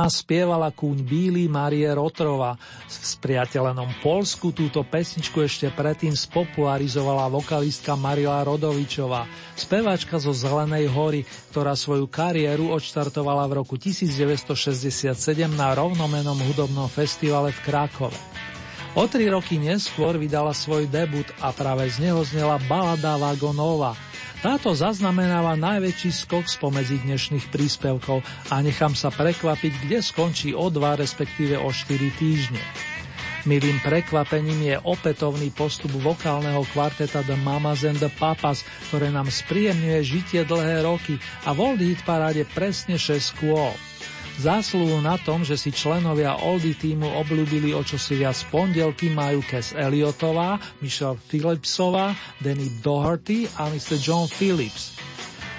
Nás 0.00 0.24
spievala 0.24 0.72
kúň 0.72 1.04
Bíly 1.04 1.44
Marie 1.44 1.84
Rotrova. 1.92 2.56
V 2.88 2.94
spriateľenom 3.04 4.00
Polsku 4.00 4.48
túto 4.48 4.80
pesničku 4.80 5.44
ešte 5.44 5.68
predtým 5.68 6.16
spopularizovala 6.16 7.28
vokalistka 7.28 8.00
Marila 8.00 8.40
Rodovičová, 8.40 9.28
speváčka 9.52 10.16
zo 10.16 10.32
Zelenej 10.32 10.88
hory, 10.88 11.28
ktorá 11.52 11.76
svoju 11.76 12.08
kariéru 12.08 12.72
odštartovala 12.72 13.44
v 13.52 13.52
roku 13.60 13.76
1967 13.76 15.12
na 15.52 15.76
rovnomenom 15.76 16.40
hudobnom 16.48 16.88
festivale 16.88 17.52
v 17.52 17.60
Krakove. 17.60 18.16
O 18.96 19.04
tri 19.04 19.28
roky 19.28 19.60
neskôr 19.60 20.16
vydala 20.16 20.56
svoj 20.56 20.88
debut 20.88 21.28
a 21.44 21.52
práve 21.52 21.92
z 21.92 22.08
neho 22.08 22.24
znela 22.24 22.56
balada 22.66 23.20
Vagonova. 23.20 23.94
Táto 24.40 24.72
zaznamenáva 24.72 25.52
najväčší 25.60 26.24
skok 26.24 26.48
spomedzi 26.48 27.04
dnešných 27.04 27.52
príspevkov 27.52 28.24
a 28.48 28.64
nechám 28.64 28.96
sa 28.96 29.12
prekvapiť, 29.12 29.72
kde 29.84 30.00
skončí 30.00 30.56
o 30.56 30.72
dva, 30.72 30.96
respektíve 30.96 31.60
o 31.60 31.68
4 31.68 32.08
týždne. 32.16 32.56
Milým 33.44 33.76
prekvapením 33.84 34.60
je 34.64 34.76
opätovný 34.80 35.52
postup 35.52 35.92
vokálneho 36.00 36.64
kvarteta 36.72 37.20
The 37.20 37.36
Mamas 37.36 37.84
and 37.84 38.00
the 38.00 38.08
Papas, 38.16 38.64
ktoré 38.88 39.12
nám 39.12 39.28
spríjemňuje 39.28 40.00
žitie 40.08 40.40
dlhé 40.48 40.88
roky 40.88 41.20
a 41.44 41.52
v 41.52 41.60
Old 41.60 41.80
Hit 41.84 42.00
paráde 42.08 42.48
presne 42.48 42.96
6 42.96 43.44
kôl. 43.44 43.76
Zásluhu 44.40 45.04
na 45.04 45.20
tom, 45.20 45.44
že 45.44 45.60
si 45.60 45.68
členovia 45.68 46.32
Oldy 46.40 46.72
týmu 46.72 47.12
obľúbili 47.12 47.76
o 47.76 47.84
čosi 47.84 48.24
viac 48.24 48.40
pondelky 48.48 49.12
majú 49.12 49.44
Cass 49.44 49.76
Elliotová, 49.76 50.56
Michelle 50.80 51.20
Phillipsová, 51.28 52.16
Danny 52.40 52.80
Doherty 52.80 53.44
a 53.60 53.68
Mr. 53.68 54.00
John 54.00 54.24
Phillips. 54.32 54.96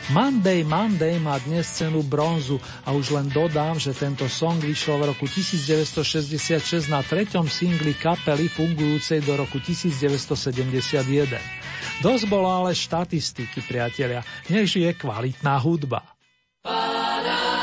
Monday 0.09 0.65
Monday 0.65 1.21
má 1.21 1.37
dnes 1.45 1.69
cenu 1.69 2.01
bronzu 2.01 2.57
a 2.81 2.89
už 2.89 3.13
len 3.13 3.29
dodám, 3.29 3.77
že 3.77 3.93
tento 3.93 4.25
song 4.25 4.57
vyšiel 4.57 4.97
v 4.97 5.13
roku 5.13 5.29
1966 5.29 6.89
na 6.89 7.05
treťom 7.05 7.45
singli 7.45 7.93
kapely 7.93 8.49
fungujúcej 8.49 9.21
do 9.21 9.37
roku 9.37 9.61
1971. 9.61 11.37
Dosť 12.01 12.23
bolo 12.25 12.49
ale 12.49 12.73
štatistiky, 12.73 13.61
priatelia, 13.61 14.25
nech 14.49 14.73
je 14.73 14.89
kvalitná 14.89 15.53
hudba. 15.61 16.01
Ba-da, 16.65 17.60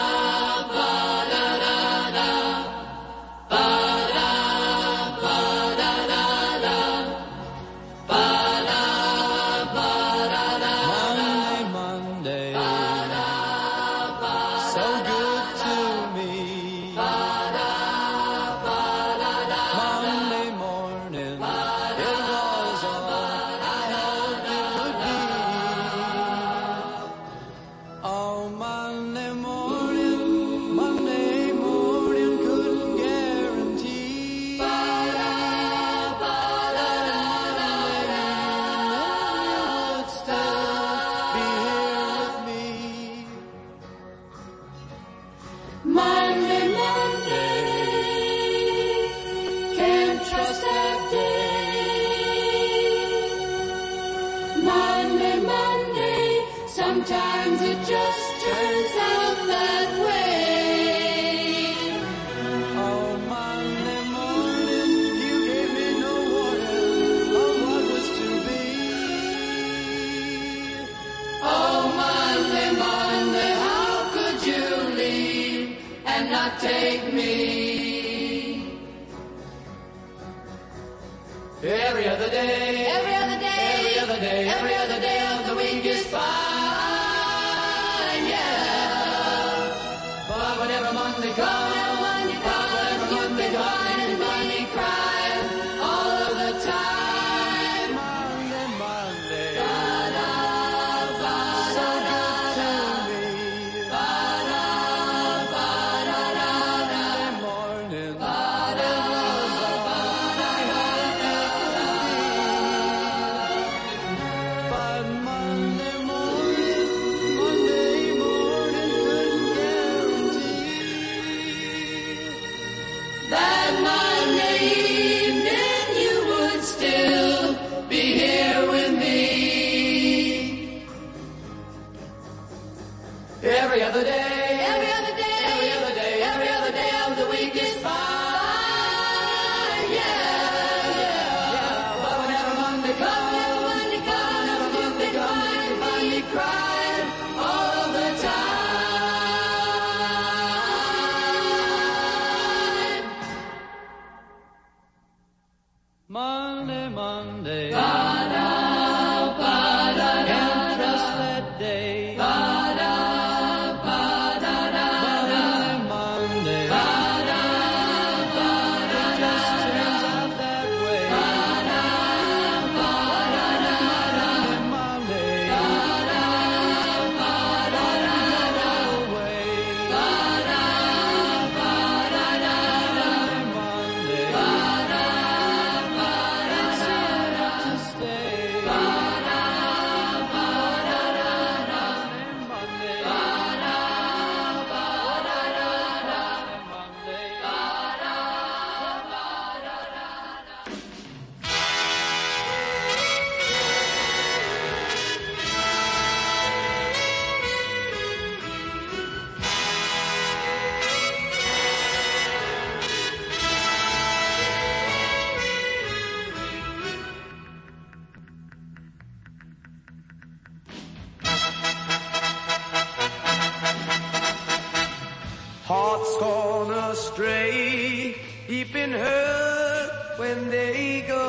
been 228.78 228.92
hurt 228.92 229.90
when 230.18 230.50
they 230.50 231.04
go. 231.08 231.20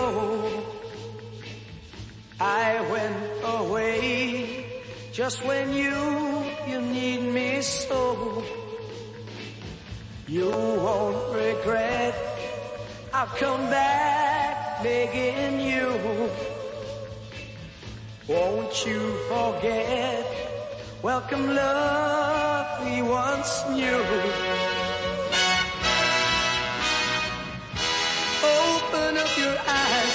I 2.40 2.68
went 2.94 3.22
away 3.58 4.66
just 5.12 5.44
when 5.44 5.74
you, 5.74 5.96
you 6.70 6.80
need 6.80 7.22
me 7.38 7.62
so. 7.62 8.44
You 10.28 10.52
won't 10.86 11.34
regret 11.34 12.16
I'll 13.12 13.34
come 13.44 13.64
back 13.72 14.84
begging 14.84 15.60
you. 15.72 15.88
Won't 18.28 18.86
you 18.86 19.02
forget? 19.32 20.24
Welcome 21.02 21.46
love 21.48 22.86
we 22.86 23.02
once 23.02 23.52
knew. 23.72 24.69
your 29.40 29.58
eyes. 29.66 30.09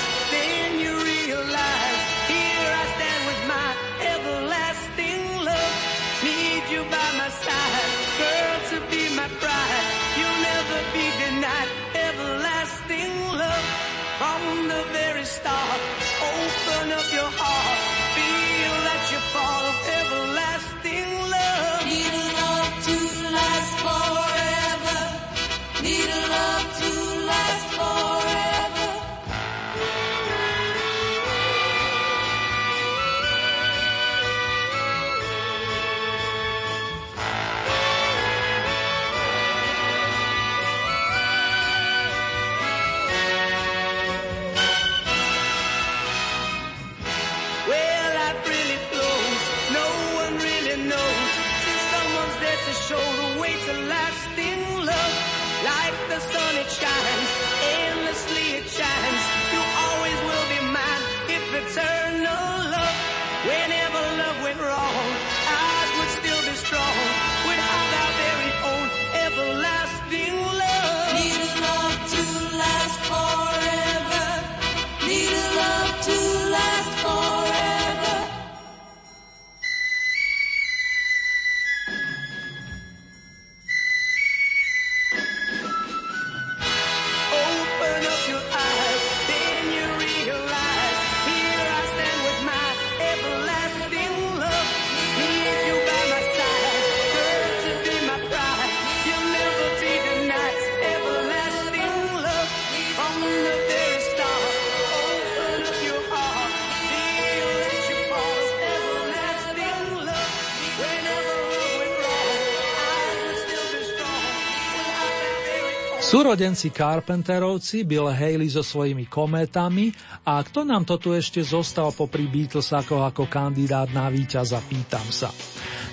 Súrodenci 116.34 116.74
Carpenterovci, 116.74 117.86
Bill 117.86 118.10
Haley 118.10 118.50
so 118.50 118.66
svojimi 118.66 119.06
kométami 119.06 119.94
a 120.26 120.42
kto 120.42 120.66
nám 120.66 120.82
to 120.82 120.98
tu 120.98 121.14
ešte 121.14 121.38
zostal 121.46 121.94
popri 121.94 122.26
Beatlesakoch 122.26 123.06
ako 123.06 123.30
kandidát 123.30 123.86
na 123.94 124.10
víťaza, 124.10 124.58
pýtam 124.66 125.06
sa. 125.14 125.30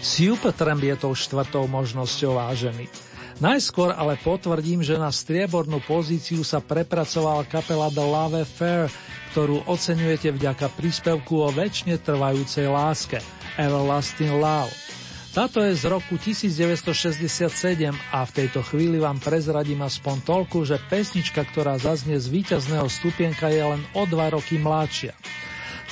Supertramp 0.02 0.82
je 0.82 0.98
tou 0.98 1.14
štvrtou 1.14 1.70
možnosťou 1.70 2.42
vážený. 2.42 2.89
Najskôr 3.38 3.94
ale 3.94 4.18
potvrdím, 4.18 4.82
že 4.82 4.98
na 4.98 5.14
striebornú 5.14 5.78
pozíciu 5.86 6.42
sa 6.42 6.58
prepracovala 6.58 7.46
kapela 7.46 7.94
The 7.94 8.02
Love 8.02 8.42
Affair, 8.42 8.89
ktorú 9.38 9.62
oceňujete 9.70 10.34
vďaka 10.42 10.74
príspevku 10.74 11.38
o 11.38 11.54
väčšine 11.54 12.02
trvajúcej 12.02 12.66
láske 12.66 13.22
Everlasting 13.62 14.42
Love. 14.42 14.91
Táto 15.32 15.63
je 15.63 15.71
z 15.79 15.88
roku 15.88 16.19
1967 16.19 16.91
a 18.11 18.19
v 18.27 18.32
tejto 18.36 18.59
chvíli 18.67 18.99
vám 18.99 19.15
prezradím 19.15 19.79
aspoň 19.79 20.27
toľko, 20.27 20.67
že 20.67 20.75
pesnička, 20.91 21.47
ktorá 21.47 21.79
zaznie 21.79 22.19
z 22.19 22.27
víťazného 22.27 22.84
stupienka 22.91 23.47
je 23.47 23.63
len 23.63 23.79
o 23.95 24.03
dva 24.03 24.36
roky 24.36 24.59
mladšia. 24.59 25.15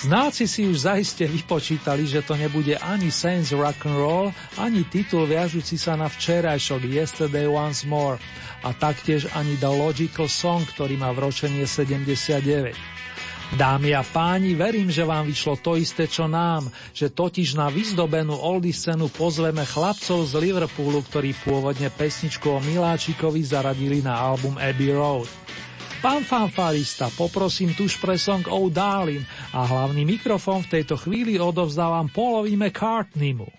Znáci 0.03 0.43
si 0.43 0.67
už 0.67 0.91
zaiste 0.91 1.23
vypočítali, 1.23 2.03
že 2.03 2.19
to 2.19 2.35
nebude 2.35 2.75
ani 2.83 3.07
Saints 3.07 3.55
Rock 3.55 3.87
and 3.87 3.95
Roll, 3.95 4.27
ani 4.59 4.83
titul 4.83 5.23
viažúci 5.23 5.79
sa 5.79 5.95
na 5.95 6.11
včerajšok 6.11 6.83
Yesterday 6.83 7.47
Once 7.47 7.87
More 7.87 8.19
a 8.67 8.75
taktiež 8.75 9.31
ani 9.39 9.55
The 9.55 9.71
Logical 9.71 10.27
Song, 10.27 10.67
ktorý 10.67 10.99
má 10.99 11.15
vročenie 11.15 11.63
79. 11.63 12.99
Dámy 13.50 13.97
a 13.97 14.06
páni, 14.06 14.54
verím, 14.54 14.93
že 14.93 15.02
vám 15.02 15.26
vyšlo 15.26 15.58
to 15.58 15.74
isté, 15.74 16.06
čo 16.06 16.30
nám, 16.30 16.70
že 16.93 17.10
totiž 17.10 17.58
na 17.58 17.66
vyzdobenú 17.74 18.38
oldy 18.38 18.70
scénu 18.70 19.10
pozveme 19.10 19.66
chlapcov 19.66 20.22
z 20.30 20.38
Liverpoolu, 20.38 21.02
ktorí 21.10 21.34
pôvodne 21.41 21.89
pesničku 21.89 22.45
o 22.45 22.62
Miláčikovi 22.62 23.41
zaradili 23.41 24.06
na 24.06 24.22
album 24.22 24.54
Abbey 24.62 24.93
Road. 24.93 25.26
Pán 26.00 26.24
fanfarista, 26.24 27.10
poprosím 27.18 27.74
tuž 27.74 27.97
pre 27.97 28.22
song 28.22 28.45
Oh 28.47 28.70
Darling 28.70 29.26
a 29.52 29.66
hlavný 29.66 30.06
mikrofón 30.06 30.64
v 30.70 30.80
tejto 30.80 30.95
chvíli 30.95 31.41
odovzdávam 31.41 32.06
Paulovi 32.06 32.54
McCartneymu. 32.54 33.50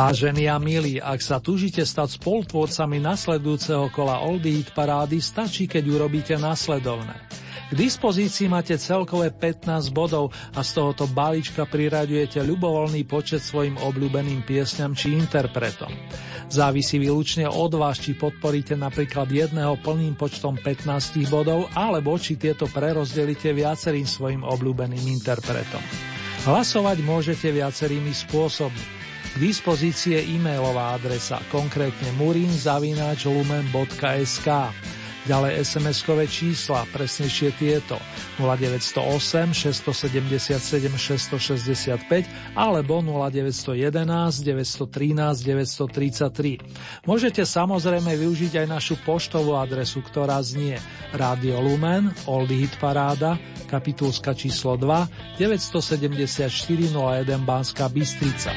Vážení 0.00 0.48
a 0.48 0.56
milí, 0.56 0.96
ak 0.96 1.20
sa 1.20 1.44
túžite 1.44 1.84
stať 1.84 2.16
spolutvorcami 2.16 3.04
nasledujúceho 3.04 3.92
kola 3.92 4.24
Oldie 4.24 4.56
Hit 4.56 4.72
parády, 4.72 5.20
stačí, 5.20 5.68
keď 5.68 5.84
urobíte 5.92 6.40
nasledovné. 6.40 7.20
K 7.68 7.72
dispozícii 7.76 8.48
máte 8.48 8.80
celkové 8.80 9.28
15 9.28 9.92
bodov 9.92 10.32
a 10.56 10.64
z 10.64 10.70
tohoto 10.72 11.04
balíčka 11.04 11.68
priraďujete 11.68 12.40
ľubovoľný 12.40 13.04
počet 13.04 13.44
svojim 13.44 13.76
obľúbeným 13.76 14.40
piesňam 14.40 14.96
či 14.96 15.20
interpretom. 15.20 15.92
Závisí 16.48 16.96
výlučne 16.96 17.44
od 17.52 17.76
vás, 17.76 18.00
či 18.00 18.16
podporíte 18.16 18.80
napríklad 18.80 19.28
jedného 19.28 19.76
plným 19.84 20.16
počtom 20.16 20.56
15 20.56 21.28
bodov, 21.28 21.68
alebo 21.76 22.16
či 22.16 22.40
tieto 22.40 22.64
prerozdelíte 22.72 23.52
viacerým 23.52 24.08
svojim 24.08 24.48
obľúbeným 24.48 25.04
interpretom. 25.12 25.84
Hlasovať 26.48 27.04
môžete 27.04 27.52
viacerými 27.52 28.16
spôsobmi. 28.16 28.99
K 29.30 29.38
dispozícii 29.38 30.18
je 30.18 30.34
e-mailová 30.34 30.98
adresa, 30.98 31.38
konkrétne 31.54 32.10
murinzavináčlumen.sk. 32.18 34.50
Ďalej 35.28 35.68
SMS-kové 35.68 36.24
čísla, 36.24 36.88
presnejšie 36.96 37.52
tieto 37.60 38.00
0908 38.40 39.52
677 39.52 40.96
665 40.96 42.56
alebo 42.56 43.04
0911 43.04 44.40
913 44.40 45.44
933. 45.44 47.04
Môžete 47.04 47.44
samozrejme 47.44 48.16
využiť 48.16 48.64
aj 48.64 48.66
našu 48.66 48.96
poštovú 49.04 49.60
adresu, 49.60 50.00
ktorá 50.00 50.40
znie 50.40 50.80
Radio 51.12 51.60
Lumen, 51.60 52.08
Oldie 52.24 52.64
Hit 52.64 52.80
Paráda, 52.80 53.36
kapitulska 53.68 54.32
číslo 54.32 54.80
2, 54.80 55.36
974 55.36 56.48
01 56.48 57.44
Banská 57.44 57.92
Bystrica. 57.92 58.56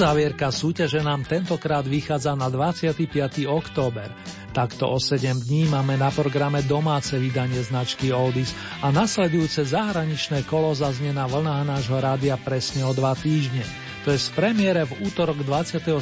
Uzávierka 0.00 0.48
súťaže 0.48 1.04
nám 1.04 1.28
tentokrát 1.28 1.84
vychádza 1.84 2.32
na 2.32 2.48
25. 2.48 3.04
október. 3.44 4.08
Takto 4.56 4.88
o 4.88 4.96
7 4.96 5.44
dní 5.44 5.68
máme 5.68 6.00
na 6.00 6.08
programe 6.08 6.64
domáce 6.64 7.20
vydanie 7.20 7.60
značky 7.60 8.08
Oldies 8.08 8.56
a 8.80 8.88
nasledujúce 8.88 9.60
zahraničné 9.60 10.48
kolo 10.48 10.72
zaznie 10.72 11.12
na 11.12 11.28
vlnách 11.28 11.68
nášho 11.68 12.00
rádia 12.00 12.40
presne 12.40 12.80
o 12.88 12.96
2 12.96 13.12
týždne. 13.20 13.60
To 14.08 14.16
je 14.16 14.24
z 14.24 14.32
premiére 14.32 14.88
v 14.88 15.04
útorok 15.04 15.44
27. 15.44 15.92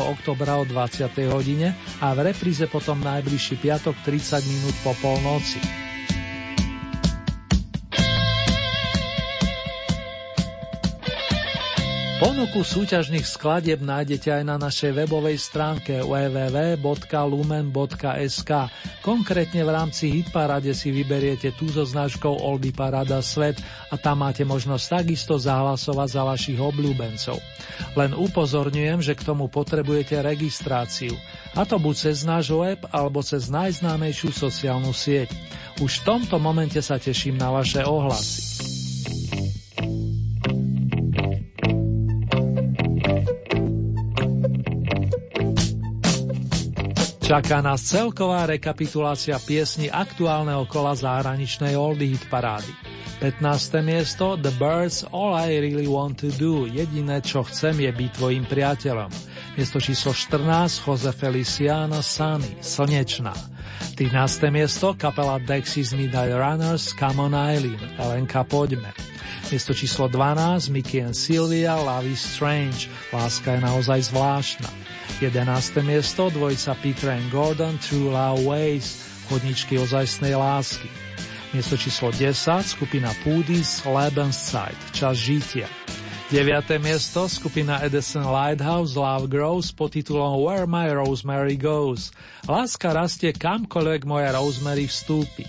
oktobra 0.00 0.56
o 0.56 0.64
20. 0.64 1.12
hodine 1.28 1.76
a 2.00 2.16
v 2.16 2.32
repríze 2.32 2.64
potom 2.72 3.04
najbližší 3.04 3.60
piatok 3.60 4.00
30 4.00 4.48
minút 4.48 4.76
po 4.80 4.96
polnoci. 5.04 5.91
Ponuku 12.22 12.62
súťažných 12.62 13.26
skladieb 13.26 13.82
nájdete 13.82 14.30
aj 14.30 14.46
na 14.46 14.54
našej 14.54 14.94
webovej 14.94 15.42
stránke 15.42 16.06
www.lumen.sk. 16.06 16.86
Konkrétne 19.02 19.66
v 19.66 19.70
rámci 19.74 20.22
Hitparade 20.22 20.70
si 20.70 20.94
vyberiete 20.94 21.50
tú 21.58 21.66
so 21.66 21.82
značkou 21.82 22.30
Oldy 22.30 22.70
Parada 22.70 23.18
Svet 23.26 23.58
a 23.90 23.98
tam 23.98 24.22
máte 24.22 24.46
možnosť 24.46 25.02
takisto 25.02 25.34
zahlasovať 25.34 26.08
za 26.14 26.22
vašich 26.22 26.62
obľúbencov. 26.62 27.42
Len 27.98 28.14
upozorňujem, 28.14 29.02
že 29.02 29.18
k 29.18 29.26
tomu 29.26 29.50
potrebujete 29.50 30.22
registráciu. 30.22 31.18
A 31.58 31.66
to 31.66 31.82
buď 31.82 32.06
cez 32.06 32.22
náš 32.22 32.54
web 32.54 32.78
alebo 32.94 33.18
cez 33.26 33.50
najznámejšiu 33.50 34.30
sociálnu 34.30 34.94
sieť. 34.94 35.26
Už 35.82 36.06
v 36.06 36.06
tomto 36.06 36.38
momente 36.38 36.78
sa 36.86 37.02
teším 37.02 37.34
na 37.34 37.50
vaše 37.50 37.82
ohlasy. 37.82 38.51
Čaká 47.22 47.62
nás 47.62 47.86
celková 47.86 48.50
rekapitulácia 48.50 49.38
piesni 49.38 49.86
aktuálneho 49.86 50.66
kola 50.66 50.90
zahraničnej 50.98 51.78
oldie 51.78 52.18
hit 52.18 52.26
parády. 52.26 52.66
15. 53.22 53.78
miesto 53.86 54.34
The 54.34 54.50
Birds 54.58 55.06
All 55.14 55.30
I 55.38 55.62
Really 55.62 55.86
Want 55.86 56.18
To 56.26 56.34
Do 56.34 56.66
Jediné, 56.66 57.22
čo 57.22 57.46
chcem, 57.46 57.78
je 57.78 57.94
byť 57.94 58.10
tvojim 58.18 58.42
priateľom. 58.42 59.06
Miesto 59.54 59.78
číslo 59.78 60.10
14 60.10 60.82
Jose 60.82 61.14
Feliciano 61.14 62.02
Sunny 62.02 62.58
Slnečná. 62.58 63.38
13. 63.94 64.50
miesto 64.50 64.98
kapela 64.98 65.38
Dexys 65.38 65.94
Midnight 65.94 66.34
Runners 66.34 66.90
Come 66.98 67.22
on 67.30 67.38
Eileen 67.38 67.78
Elenka 68.02 68.42
poďme. 68.42 69.11
Miesto 69.52 69.76
číslo 69.76 70.08
12 70.08 70.72
Mickey 70.72 71.04
and 71.04 71.12
Sylvia 71.12 71.76
Love 71.76 72.08
is 72.08 72.24
Strange 72.24 72.88
Láska 73.12 73.52
je 73.52 73.60
naozaj 73.60 74.08
zvláštna. 74.08 74.64
11. 75.20 75.84
miesto 75.84 76.32
dvojica 76.32 76.72
Peter 76.80 77.12
and 77.12 77.28
Gordon 77.28 77.76
True 77.76 78.16
Love 78.16 78.48
Ways 78.48 79.04
chodničky 79.28 79.76
ozajstnej 79.76 80.32
lásky. 80.40 80.88
Miesto 81.52 81.76
číslo 81.76 82.08
10 82.16 82.32
skupina 82.64 83.12
Pudis 83.20 83.84
Lebenszeit 83.84 84.80
Čas 84.96 85.20
žitia. 85.20 85.68
9. 86.32 86.80
miesto 86.80 87.28
skupina 87.28 87.84
Edison 87.84 88.24
Lighthouse 88.24 88.96
Love 88.96 89.28
Grows 89.28 89.68
pod 89.68 89.92
titulom 89.92 90.40
Where 90.40 90.64
My 90.64 90.88
Rosemary 90.96 91.60
Goes. 91.60 92.08
Láska 92.48 92.96
rastie 92.96 93.36
kamkoľvek 93.36 94.08
moja 94.08 94.32
Rosemary 94.32 94.88
vstúpi. 94.88 95.44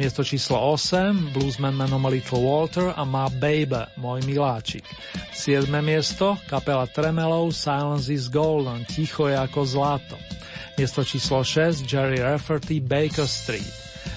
Miesto 0.00 0.24
číslo 0.24 0.56
8, 0.56 1.36
bluesman 1.36 1.76
menom 1.76 2.00
Little 2.08 2.40
Walter 2.40 2.88
a 2.96 3.04
má 3.04 3.28
Baby, 3.28 3.84
môj 4.00 4.24
miláčik. 4.24 4.80
7. 5.36 5.68
miesto, 5.84 6.40
kapela 6.48 6.88
Tremelov, 6.88 7.52
Silence 7.52 8.08
is 8.08 8.32
Golden, 8.32 8.88
ticho 8.88 9.28
je 9.28 9.36
ako 9.36 9.60
zlato. 9.68 10.16
Miesto 10.80 11.04
číslo 11.04 11.44
6, 11.44 11.84
Jerry 11.84 12.16
Rafferty, 12.16 12.80
Baker 12.80 13.28
Street. 13.28 13.68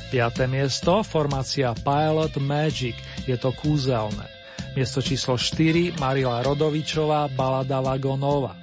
5. 0.08 0.48
miesto, 0.48 1.04
formácia 1.04 1.76
Pilot 1.76 2.40
Magic, 2.40 2.96
je 3.28 3.36
to 3.36 3.52
kúzelné. 3.52 4.32
Miesto 4.80 5.04
číslo 5.04 5.36
4, 5.36 6.00
Marila 6.00 6.48
Rodovičová, 6.48 7.28
Balada 7.28 7.84
Vagonova. 7.84 8.56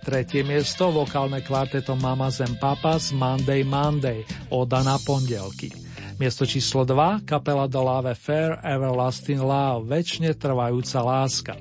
Tretie 0.00 0.40
miesto, 0.40 0.88
vokálne 0.88 1.44
kvarteto 1.44 1.92
Mama 2.00 2.32
Zem 2.32 2.56
Papas, 2.56 3.12
Monday 3.12 3.60
Monday, 3.60 4.24
Oda 4.48 4.80
na 4.80 4.96
pondelky. 4.96 5.91
Miesto 6.22 6.46
číslo 6.46 6.86
2, 6.86 7.26
kapela 7.26 7.66
The 7.66 7.82
Love 7.82 8.14
Fair 8.14 8.54
Everlasting 8.62 9.42
Love, 9.42 9.90
väčšine 9.90 10.38
trvajúca 10.38 11.02
láska. 11.02 11.58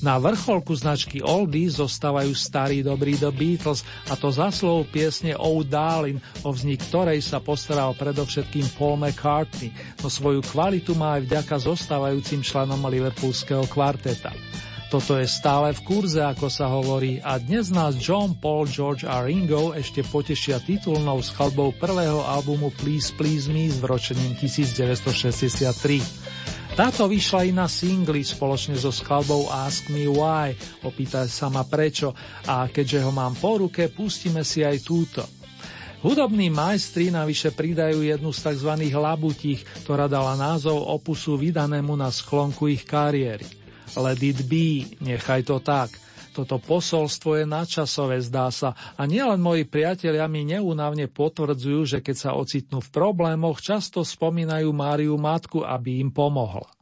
Na 0.00 0.16
vrcholku 0.16 0.72
značky 0.72 1.20
Oldie 1.20 1.68
zostávajú 1.68 2.32
starí 2.32 2.80
dobrý 2.80 3.20
The 3.20 3.28
Beatles 3.28 3.84
a 4.08 4.16
to 4.16 4.32
za 4.32 4.48
slov 4.48 4.88
piesne 4.88 5.36
Oh 5.36 5.60
Darling, 5.60 6.24
o 6.40 6.56
vznik 6.56 6.80
ktorej 6.88 7.20
sa 7.20 7.44
postaral 7.44 7.92
predovšetkým 7.92 8.64
Paul 8.80 8.96
McCartney, 8.96 9.76
no 10.00 10.08
svoju 10.08 10.40
kvalitu 10.40 10.96
má 10.96 11.20
aj 11.20 11.28
vďaka 11.28 11.54
zostávajúcim 11.60 12.40
členom 12.40 12.80
Liverpoolského 12.80 13.68
kvarteta. 13.68 14.32
Toto 14.92 15.16
je 15.16 15.24
stále 15.24 15.72
v 15.72 15.88
kurze, 15.88 16.20
ako 16.20 16.52
sa 16.52 16.68
hovorí, 16.68 17.16
a 17.24 17.40
dnes 17.40 17.72
nás 17.72 17.96
John, 17.96 18.36
Paul, 18.36 18.68
George 18.68 19.08
a 19.08 19.24
Ringo 19.24 19.72
ešte 19.72 20.04
potešia 20.04 20.60
titulnou 20.60 21.16
skladbou 21.24 21.72
prvého 21.80 22.20
albumu 22.28 22.68
Please 22.76 23.08
Please 23.16 23.48
Me 23.48 23.72
s 23.72 23.80
vročením 23.80 24.36
1963. 24.36 26.76
Táto 26.76 27.08
vyšla 27.08 27.40
i 27.48 27.56
na 27.56 27.72
singli 27.72 28.20
spoločne 28.20 28.76
so 28.76 28.92
skladbou 28.92 29.48
Ask 29.48 29.88
Me 29.88 30.04
Why, 30.04 30.52
opýtaj 30.84 31.24
sa 31.24 31.48
ma 31.48 31.64
prečo, 31.64 32.12
a 32.44 32.68
keďže 32.68 33.00
ho 33.00 33.16
mám 33.16 33.32
po 33.40 33.64
ruke, 33.64 33.88
pustíme 33.88 34.44
si 34.44 34.60
aj 34.60 34.76
túto. 34.84 35.24
Hudobní 36.04 36.52
majstri 36.52 37.08
navyše 37.08 37.48
pridajú 37.48 38.04
jednu 38.04 38.28
z 38.28 38.44
tzv. 38.44 38.76
labutích, 38.92 39.64
ktorá 39.88 40.04
dala 40.04 40.36
názov 40.36 40.84
opusu 40.84 41.40
vydanému 41.40 41.96
na 41.96 42.12
sklonku 42.12 42.68
ich 42.68 42.84
kariéry. 42.84 43.61
Let 43.92 44.24
it 44.24 44.48
be, 44.48 44.88
nechaj 45.04 45.44
to 45.44 45.60
tak. 45.60 45.92
Toto 46.32 46.56
posolstvo 46.56 47.36
je 47.36 47.44
nadčasové, 47.44 48.16
zdá 48.24 48.48
sa, 48.48 48.72
a 48.96 49.04
nielen 49.04 49.36
moji 49.36 49.68
priatelia 49.68 50.24
mi 50.32 50.48
neúnavne 50.48 51.04
potvrdzujú, 51.12 51.80
že 51.84 51.98
keď 52.00 52.16
sa 52.16 52.30
ocitnú 52.32 52.80
v 52.80 52.88
problémoch, 52.88 53.60
často 53.60 54.00
spomínajú 54.00 54.72
Máriu 54.72 55.20
matku, 55.20 55.60
aby 55.60 56.00
im 56.00 56.08
pomohla. 56.08 56.81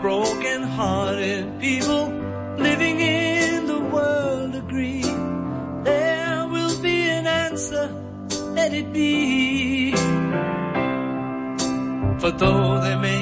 broken-hearted 0.00 1.60
people 1.60 2.06
living 2.56 3.00
in 3.00 3.66
the 3.66 3.78
world 3.78 4.54
agree 4.54 5.02
there 5.82 6.46
will 6.48 6.80
be 6.80 7.08
an 7.08 7.26
answer, 7.26 7.88
let 8.52 8.72
it 8.72 8.92
be. 8.92 9.92
For 12.20 12.30
though 12.32 12.80
they 12.80 12.96
may 12.96 13.17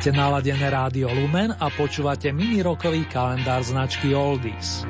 Máte 0.00 0.16
naladené 0.16 0.64
rádio 0.72 1.12
Lumen 1.12 1.52
a 1.60 1.68
počúvate 1.68 2.32
mini-rokový 2.32 3.04
kalendár 3.04 3.60
značky 3.60 4.16
Oldies. 4.16 4.88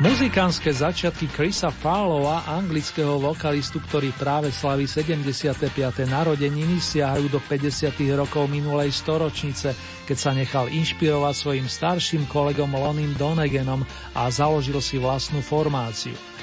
Muzikánske 0.00 0.72
začiatky 0.72 1.28
Chrisa 1.28 1.68
Farlowa, 1.68 2.48
anglického 2.48 3.20
vokalistu, 3.20 3.84
ktorý 3.84 4.08
práve 4.16 4.56
slaví 4.56 4.88
75. 4.88 5.68
narodeniny, 6.08 6.80
siahajú 6.80 7.28
do 7.28 7.44
50. 7.44 7.92
rokov 8.16 8.48
minulej 8.48 8.88
storočnice, 8.88 9.76
keď 10.08 10.16
sa 10.16 10.32
nechal 10.32 10.72
inšpirovať 10.72 11.34
svojim 11.36 11.68
starším 11.68 12.24
kolegom 12.24 12.72
Lonim 12.72 13.12
Donegenom 13.20 13.84
a 14.16 14.32
založil 14.32 14.80
si 14.80 14.96
vlastnú 14.96 15.44
formáciu. 15.44 16.35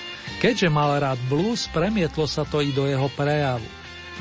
Keďže 0.44 0.68
mal 0.68 1.00
rád 1.00 1.20
blues, 1.32 1.72
premietlo 1.72 2.28
sa 2.28 2.44
to 2.44 2.60
i 2.60 2.76
do 2.76 2.84
jeho 2.84 3.08
prejavu. 3.16 3.66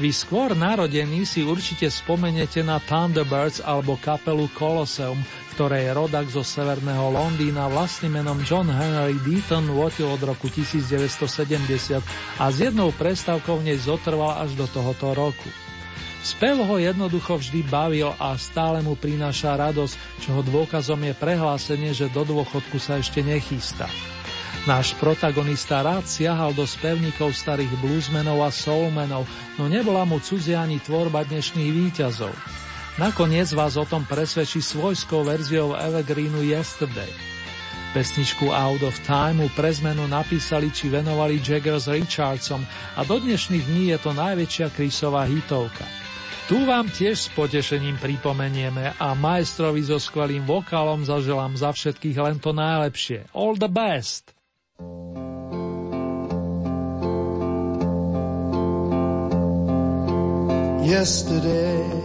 Vy 0.01 0.09
skôr 0.09 0.57
narodení 0.57 1.29
si 1.29 1.45
určite 1.45 1.85
spomeniete 1.93 2.65
na 2.65 2.81
Thunderbirds 2.81 3.61
alebo 3.61 4.01
kapelu 4.01 4.49
Colosseum, 4.57 5.21
ktorej 5.53 5.93
rodak 5.93 6.33
zo 6.33 6.41
severného 6.41 7.13
Londýna 7.13 7.69
vlastným 7.69 8.25
menom 8.25 8.41
John 8.41 8.73
Henry 8.73 9.21
Deaton 9.21 9.69
votil 9.69 10.09
od 10.09 10.25
roku 10.25 10.49
1970 10.49 12.01
a 12.41 12.45
s 12.49 12.57
jednou 12.57 12.89
prestávkou 12.97 13.61
nej 13.61 13.77
zotrval 13.77 14.41
až 14.41 14.57
do 14.57 14.65
tohoto 14.65 15.13
roku. 15.13 15.51
Spev 16.25 16.65
ho 16.65 16.77
jednoducho 16.81 17.37
vždy 17.37 17.67
bavil 17.67 18.17
a 18.17 18.33
stále 18.39 18.81
mu 18.81 18.97
prináša 18.97 19.59
radosť, 19.61 20.25
čoho 20.25 20.41
dôkazom 20.41 21.05
je 21.05 21.13
prehlásenie, 21.19 21.93
že 21.93 22.09
do 22.09 22.25
dôchodku 22.25 22.81
sa 22.81 22.97
ešte 22.97 23.21
nechystá. 23.21 23.91
Náš 24.63 24.95
protagonista 24.95 25.83
rád 25.83 26.07
siahal 26.07 26.55
do 26.55 26.63
spevníkov 26.63 27.35
starých 27.35 27.75
bluesmenov 27.83 28.47
a 28.47 28.51
soulmenov, 28.55 29.27
no 29.59 29.67
nebola 29.67 30.07
mu 30.07 30.23
cudzia 30.23 30.63
ani 30.63 30.79
tvorba 30.79 31.27
dnešných 31.27 31.67
výťazov. 31.67 32.31
Nakoniec 32.95 33.51
vás 33.59 33.75
o 33.75 33.83
tom 33.83 34.07
presvedčí 34.07 34.63
svojskou 34.63 35.27
verziou 35.27 35.75
Evergreenu 35.75 36.47
Yesterday. 36.47 37.11
Pesničku 37.91 38.55
Out 38.55 38.87
of 38.87 38.95
Time 39.03 39.51
pre 39.51 39.75
zmenu 39.83 40.07
napísali 40.07 40.71
či 40.71 40.87
venovali 40.95 41.43
Jagger 41.43 41.83
s 41.83 41.91
Richardsom 41.91 42.63
a 42.95 43.03
do 43.03 43.19
dnešných 43.19 43.67
dní 43.67 43.91
je 43.91 43.99
to 43.99 44.15
najväčšia 44.15 44.71
Chrisová 44.79 45.27
hitovka. 45.27 45.83
Tu 46.47 46.63
vám 46.63 46.87
tiež 46.87 47.19
s 47.19 47.29
potešením 47.35 47.99
pripomenieme 47.99 48.95
a 48.95 49.11
majstrovi 49.19 49.83
so 49.83 49.99
skvelým 49.99 50.47
vokálom 50.47 51.03
zaželám 51.03 51.59
za 51.59 51.75
všetkých 51.75 52.15
len 52.15 52.39
to 52.39 52.55
najlepšie. 52.55 53.27
All 53.35 53.59
the 53.59 53.67
best! 53.67 54.39
Yesterday 60.85 62.03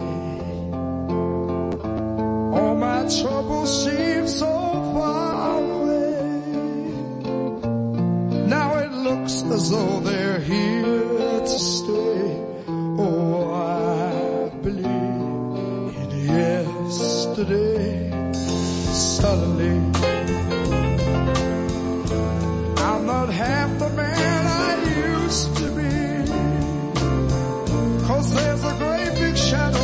All 2.58 2.74
my 2.74 3.06
troubles 3.20 3.84
seem 3.84 4.26
so 4.26 4.46
far 4.94 5.60
away. 5.60 6.20
Now 8.46 8.76
it 8.78 8.90
looks 8.90 9.42
as 9.42 9.70
though 9.70 10.00
they're 10.00 10.40
here 10.40 11.40
to 11.40 11.46
stay. 11.46 12.44
Oh, 12.98 13.52
I 13.54 14.48
believe 14.62 14.86
in 16.00 16.10
yesterday. 16.26 18.10
Suddenly, 18.92 19.87
there's 28.30 28.64
a 28.64 28.74
great 28.78 29.14
big 29.14 29.36
shadow 29.36 29.77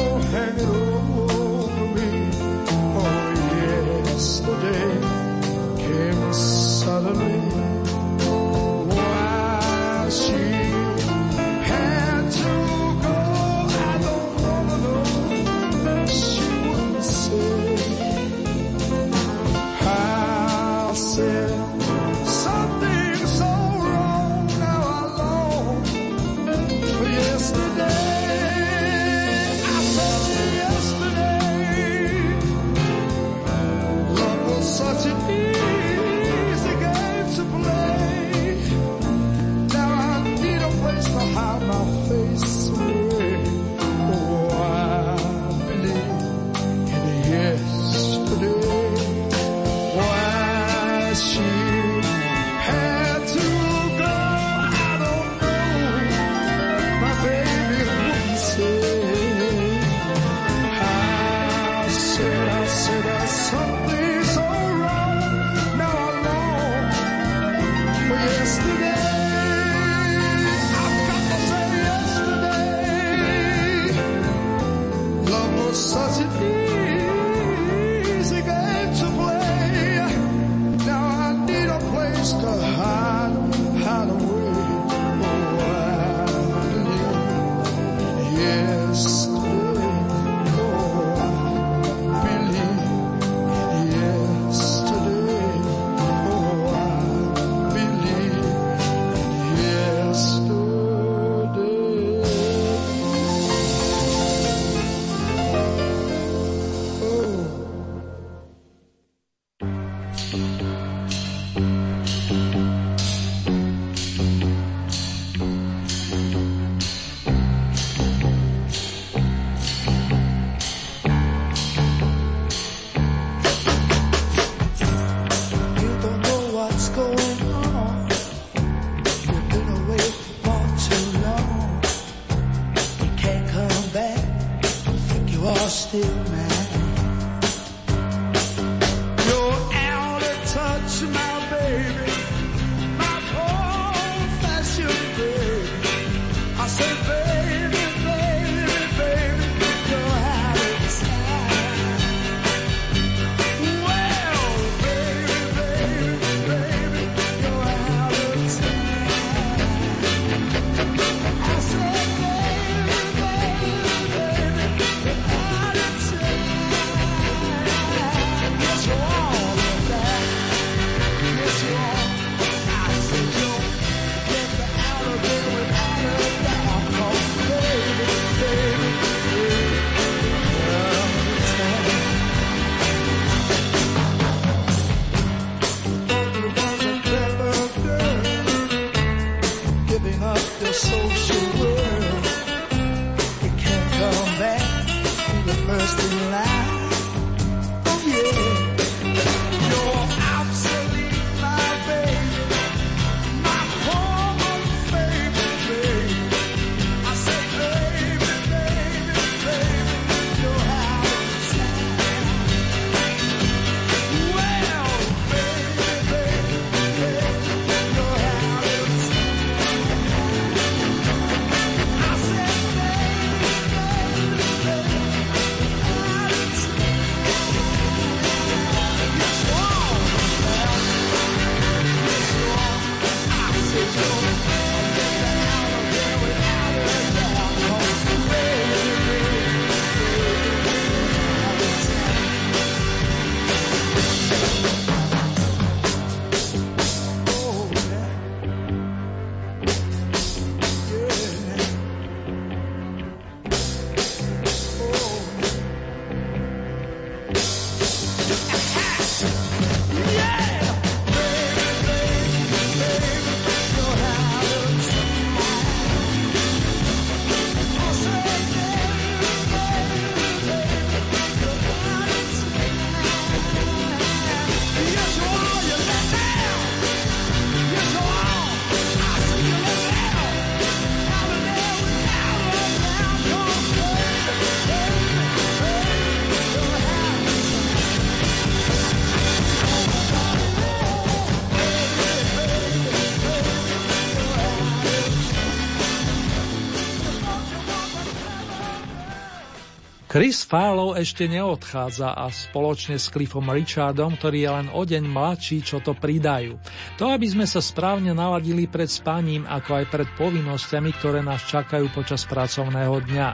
Chris 300.15 300.47
Farlow 300.47 300.95
ešte 300.95 301.27
neodchádza 301.27 302.15
a 302.15 302.31
spoločne 302.31 303.03
s 303.03 303.11
Cliffom 303.11 303.51
Richardom, 303.51 304.15
ktorý 304.15 304.47
je 304.47 304.51
len 304.63 304.67
o 304.71 304.87
deň 304.87 305.11
mladší, 305.11 305.67
čo 305.67 305.83
to 305.83 305.91
pridajú. 305.91 306.55
To, 307.03 307.11
aby 307.11 307.27
sme 307.27 307.43
sa 307.51 307.59
správne 307.59 308.15
naladili 308.15 308.71
pred 308.71 308.87
spaním, 308.87 309.43
ako 309.43 309.83
aj 309.83 309.91
pred 309.91 310.07
povinnosťami, 310.15 310.95
ktoré 311.03 311.19
nás 311.19 311.43
čakajú 311.51 311.91
počas 311.91 312.23
pracovného 312.31 312.95
dňa. 313.11 313.29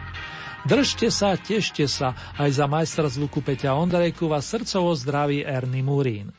Držte 0.64 1.12
sa, 1.12 1.36
tešte 1.36 1.84
sa, 1.84 2.16
aj 2.40 2.48
za 2.48 2.64
majstra 2.64 3.12
zvuku 3.12 3.44
Peťa 3.44 3.76
Ondrejku 3.76 4.24
vás 4.24 4.48
srdcovo 4.48 4.96
zdraví 4.96 5.44
Ernie 5.44 5.84
Murín. 5.84 6.32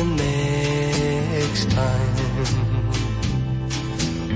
The 0.00 0.06
next 0.06 1.70
time. 1.70 2.16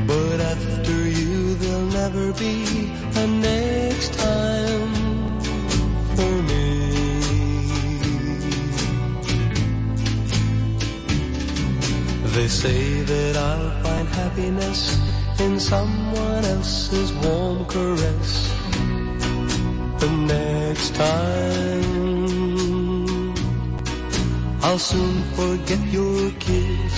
But 0.07 0.39
after 0.53 0.99
you, 1.19 1.55
there'll 1.55 1.93
never 2.03 2.33
be 2.35 2.93
a 3.23 3.27
next 3.27 4.13
time 4.15 4.91
for 6.17 6.33
me. 6.49 6.67
They 12.37 12.49
say 12.49 13.03
that 13.03 13.37
I'll 13.37 13.71
find 13.85 14.09
happiness 14.09 14.81
in 15.41 15.59
someone 15.59 16.45
else's 16.45 17.11
warm 17.25 17.65
caress 17.65 18.33
the 20.01 20.11
next 20.29 20.95
time. 20.95 22.14
I'll 24.67 24.79
soon 24.79 25.23
forget 25.37 25.83
your 25.89 26.31
kiss. 26.41 26.97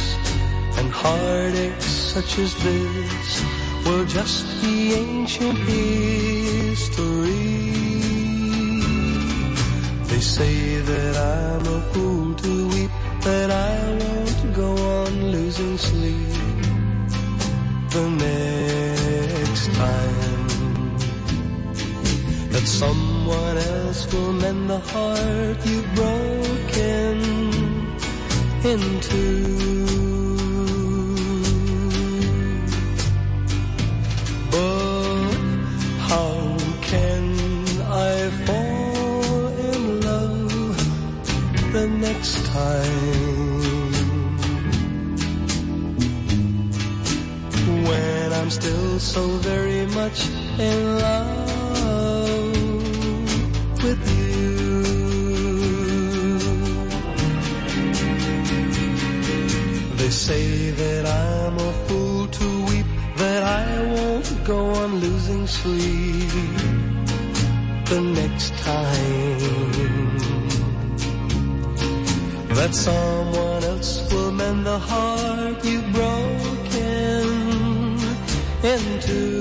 And 0.78 0.88
heartaches 0.88 1.84
such 2.14 2.38
as 2.38 2.55
this 2.62 3.44
will 3.84 4.05
just 4.05 4.47
be 4.62 4.94
ancient 4.94 5.59
history. 5.59 7.34
They 10.10 10.20
say 10.20 10.78
that 10.90 11.16
I'm 11.16 11.66
a 11.66 11.80
fool 11.93 12.34
to 12.36 12.68
weep, 12.68 12.90
that 13.22 13.51
I 13.51 13.76
won't 14.01 14.55
go 14.55 14.70
on 15.01 15.32
losing 15.32 15.76
sleep 15.76 16.62
the 17.90 18.06
next 18.26 19.66
time. 19.74 20.86
That 22.52 22.66
someone 22.82 23.59
else 23.59 24.01
will 24.12 24.32
mend 24.34 24.70
the 24.70 24.78
heart 24.78 25.66
you've 25.66 25.94
broken 25.97 27.45
into. 28.72 29.24
But 34.51 35.34
how 36.10 36.56
can 36.82 37.24
I 38.09 38.30
fall 38.47 39.47
in 39.70 40.01
love 40.01 41.72
the 41.72 41.86
next 41.88 42.47
time? 42.47 43.26
when 47.88 48.32
I'm 48.32 48.51
still 48.51 48.98
so 48.98 49.22
very 49.51 49.86
much 49.86 50.28
in 50.59 50.98
love 50.98 51.45
say 60.27 60.70
that 60.70 61.07
I'm 61.07 61.57
a 61.57 61.73
fool 61.86 62.27
to 62.27 62.48
weep, 62.66 62.86
that 63.16 63.43
I 63.44 63.66
won't 63.94 64.44
go 64.44 64.61
on 64.82 64.97
losing 64.98 65.47
sleep 65.47 66.32
the 67.93 68.01
next 68.20 68.51
time. 68.70 69.39
That 72.59 72.74
someone 72.74 73.62
else 73.73 74.12
will 74.12 74.32
mend 74.32 74.66
the 74.66 74.81
heart 74.81 75.65
you've 75.65 75.93
broken 75.93 77.28
into. 78.74 79.36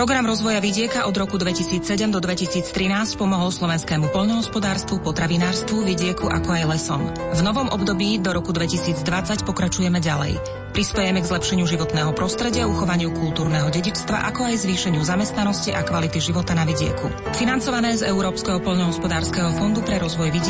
Program 0.00 0.24
rozvoja 0.24 0.64
vidieka 0.64 1.04
od 1.04 1.12
roku 1.12 1.36
2007 1.36 1.84
do 2.08 2.24
2013 2.24 3.20
pomohol 3.20 3.52
slovenskému 3.52 4.08
poľnohospodárstvu, 4.08 5.04
potravinárstvu, 5.04 5.84
vidieku 5.84 6.24
ako 6.24 6.56
aj 6.56 6.64
lesom. 6.72 7.04
V 7.36 7.40
novom 7.44 7.68
období 7.68 8.16
do 8.16 8.32
roku 8.32 8.48
2020 8.48 9.44
pokračujeme 9.44 10.00
ďalej. 10.00 10.40
Prispejeme 10.72 11.20
k 11.20 11.28
zlepšeniu 11.28 11.68
životného 11.68 12.16
prostredia, 12.16 12.64
uchovaniu 12.64 13.12
kultúrneho 13.12 13.68
dedičstva, 13.68 14.24
ako 14.32 14.48
aj 14.48 14.64
zvýšeniu 14.64 15.04
zamestnanosti 15.04 15.76
a 15.76 15.84
kvality 15.84 16.16
života 16.16 16.56
na 16.56 16.64
vidieku. 16.64 17.12
Financované 17.36 17.92
z 18.00 18.08
Európskeho 18.08 18.56
poľnohospodárskeho 18.64 19.52
fondu 19.60 19.84
pre 19.84 20.00
rozvoj 20.00 20.32
vidieku 20.32 20.48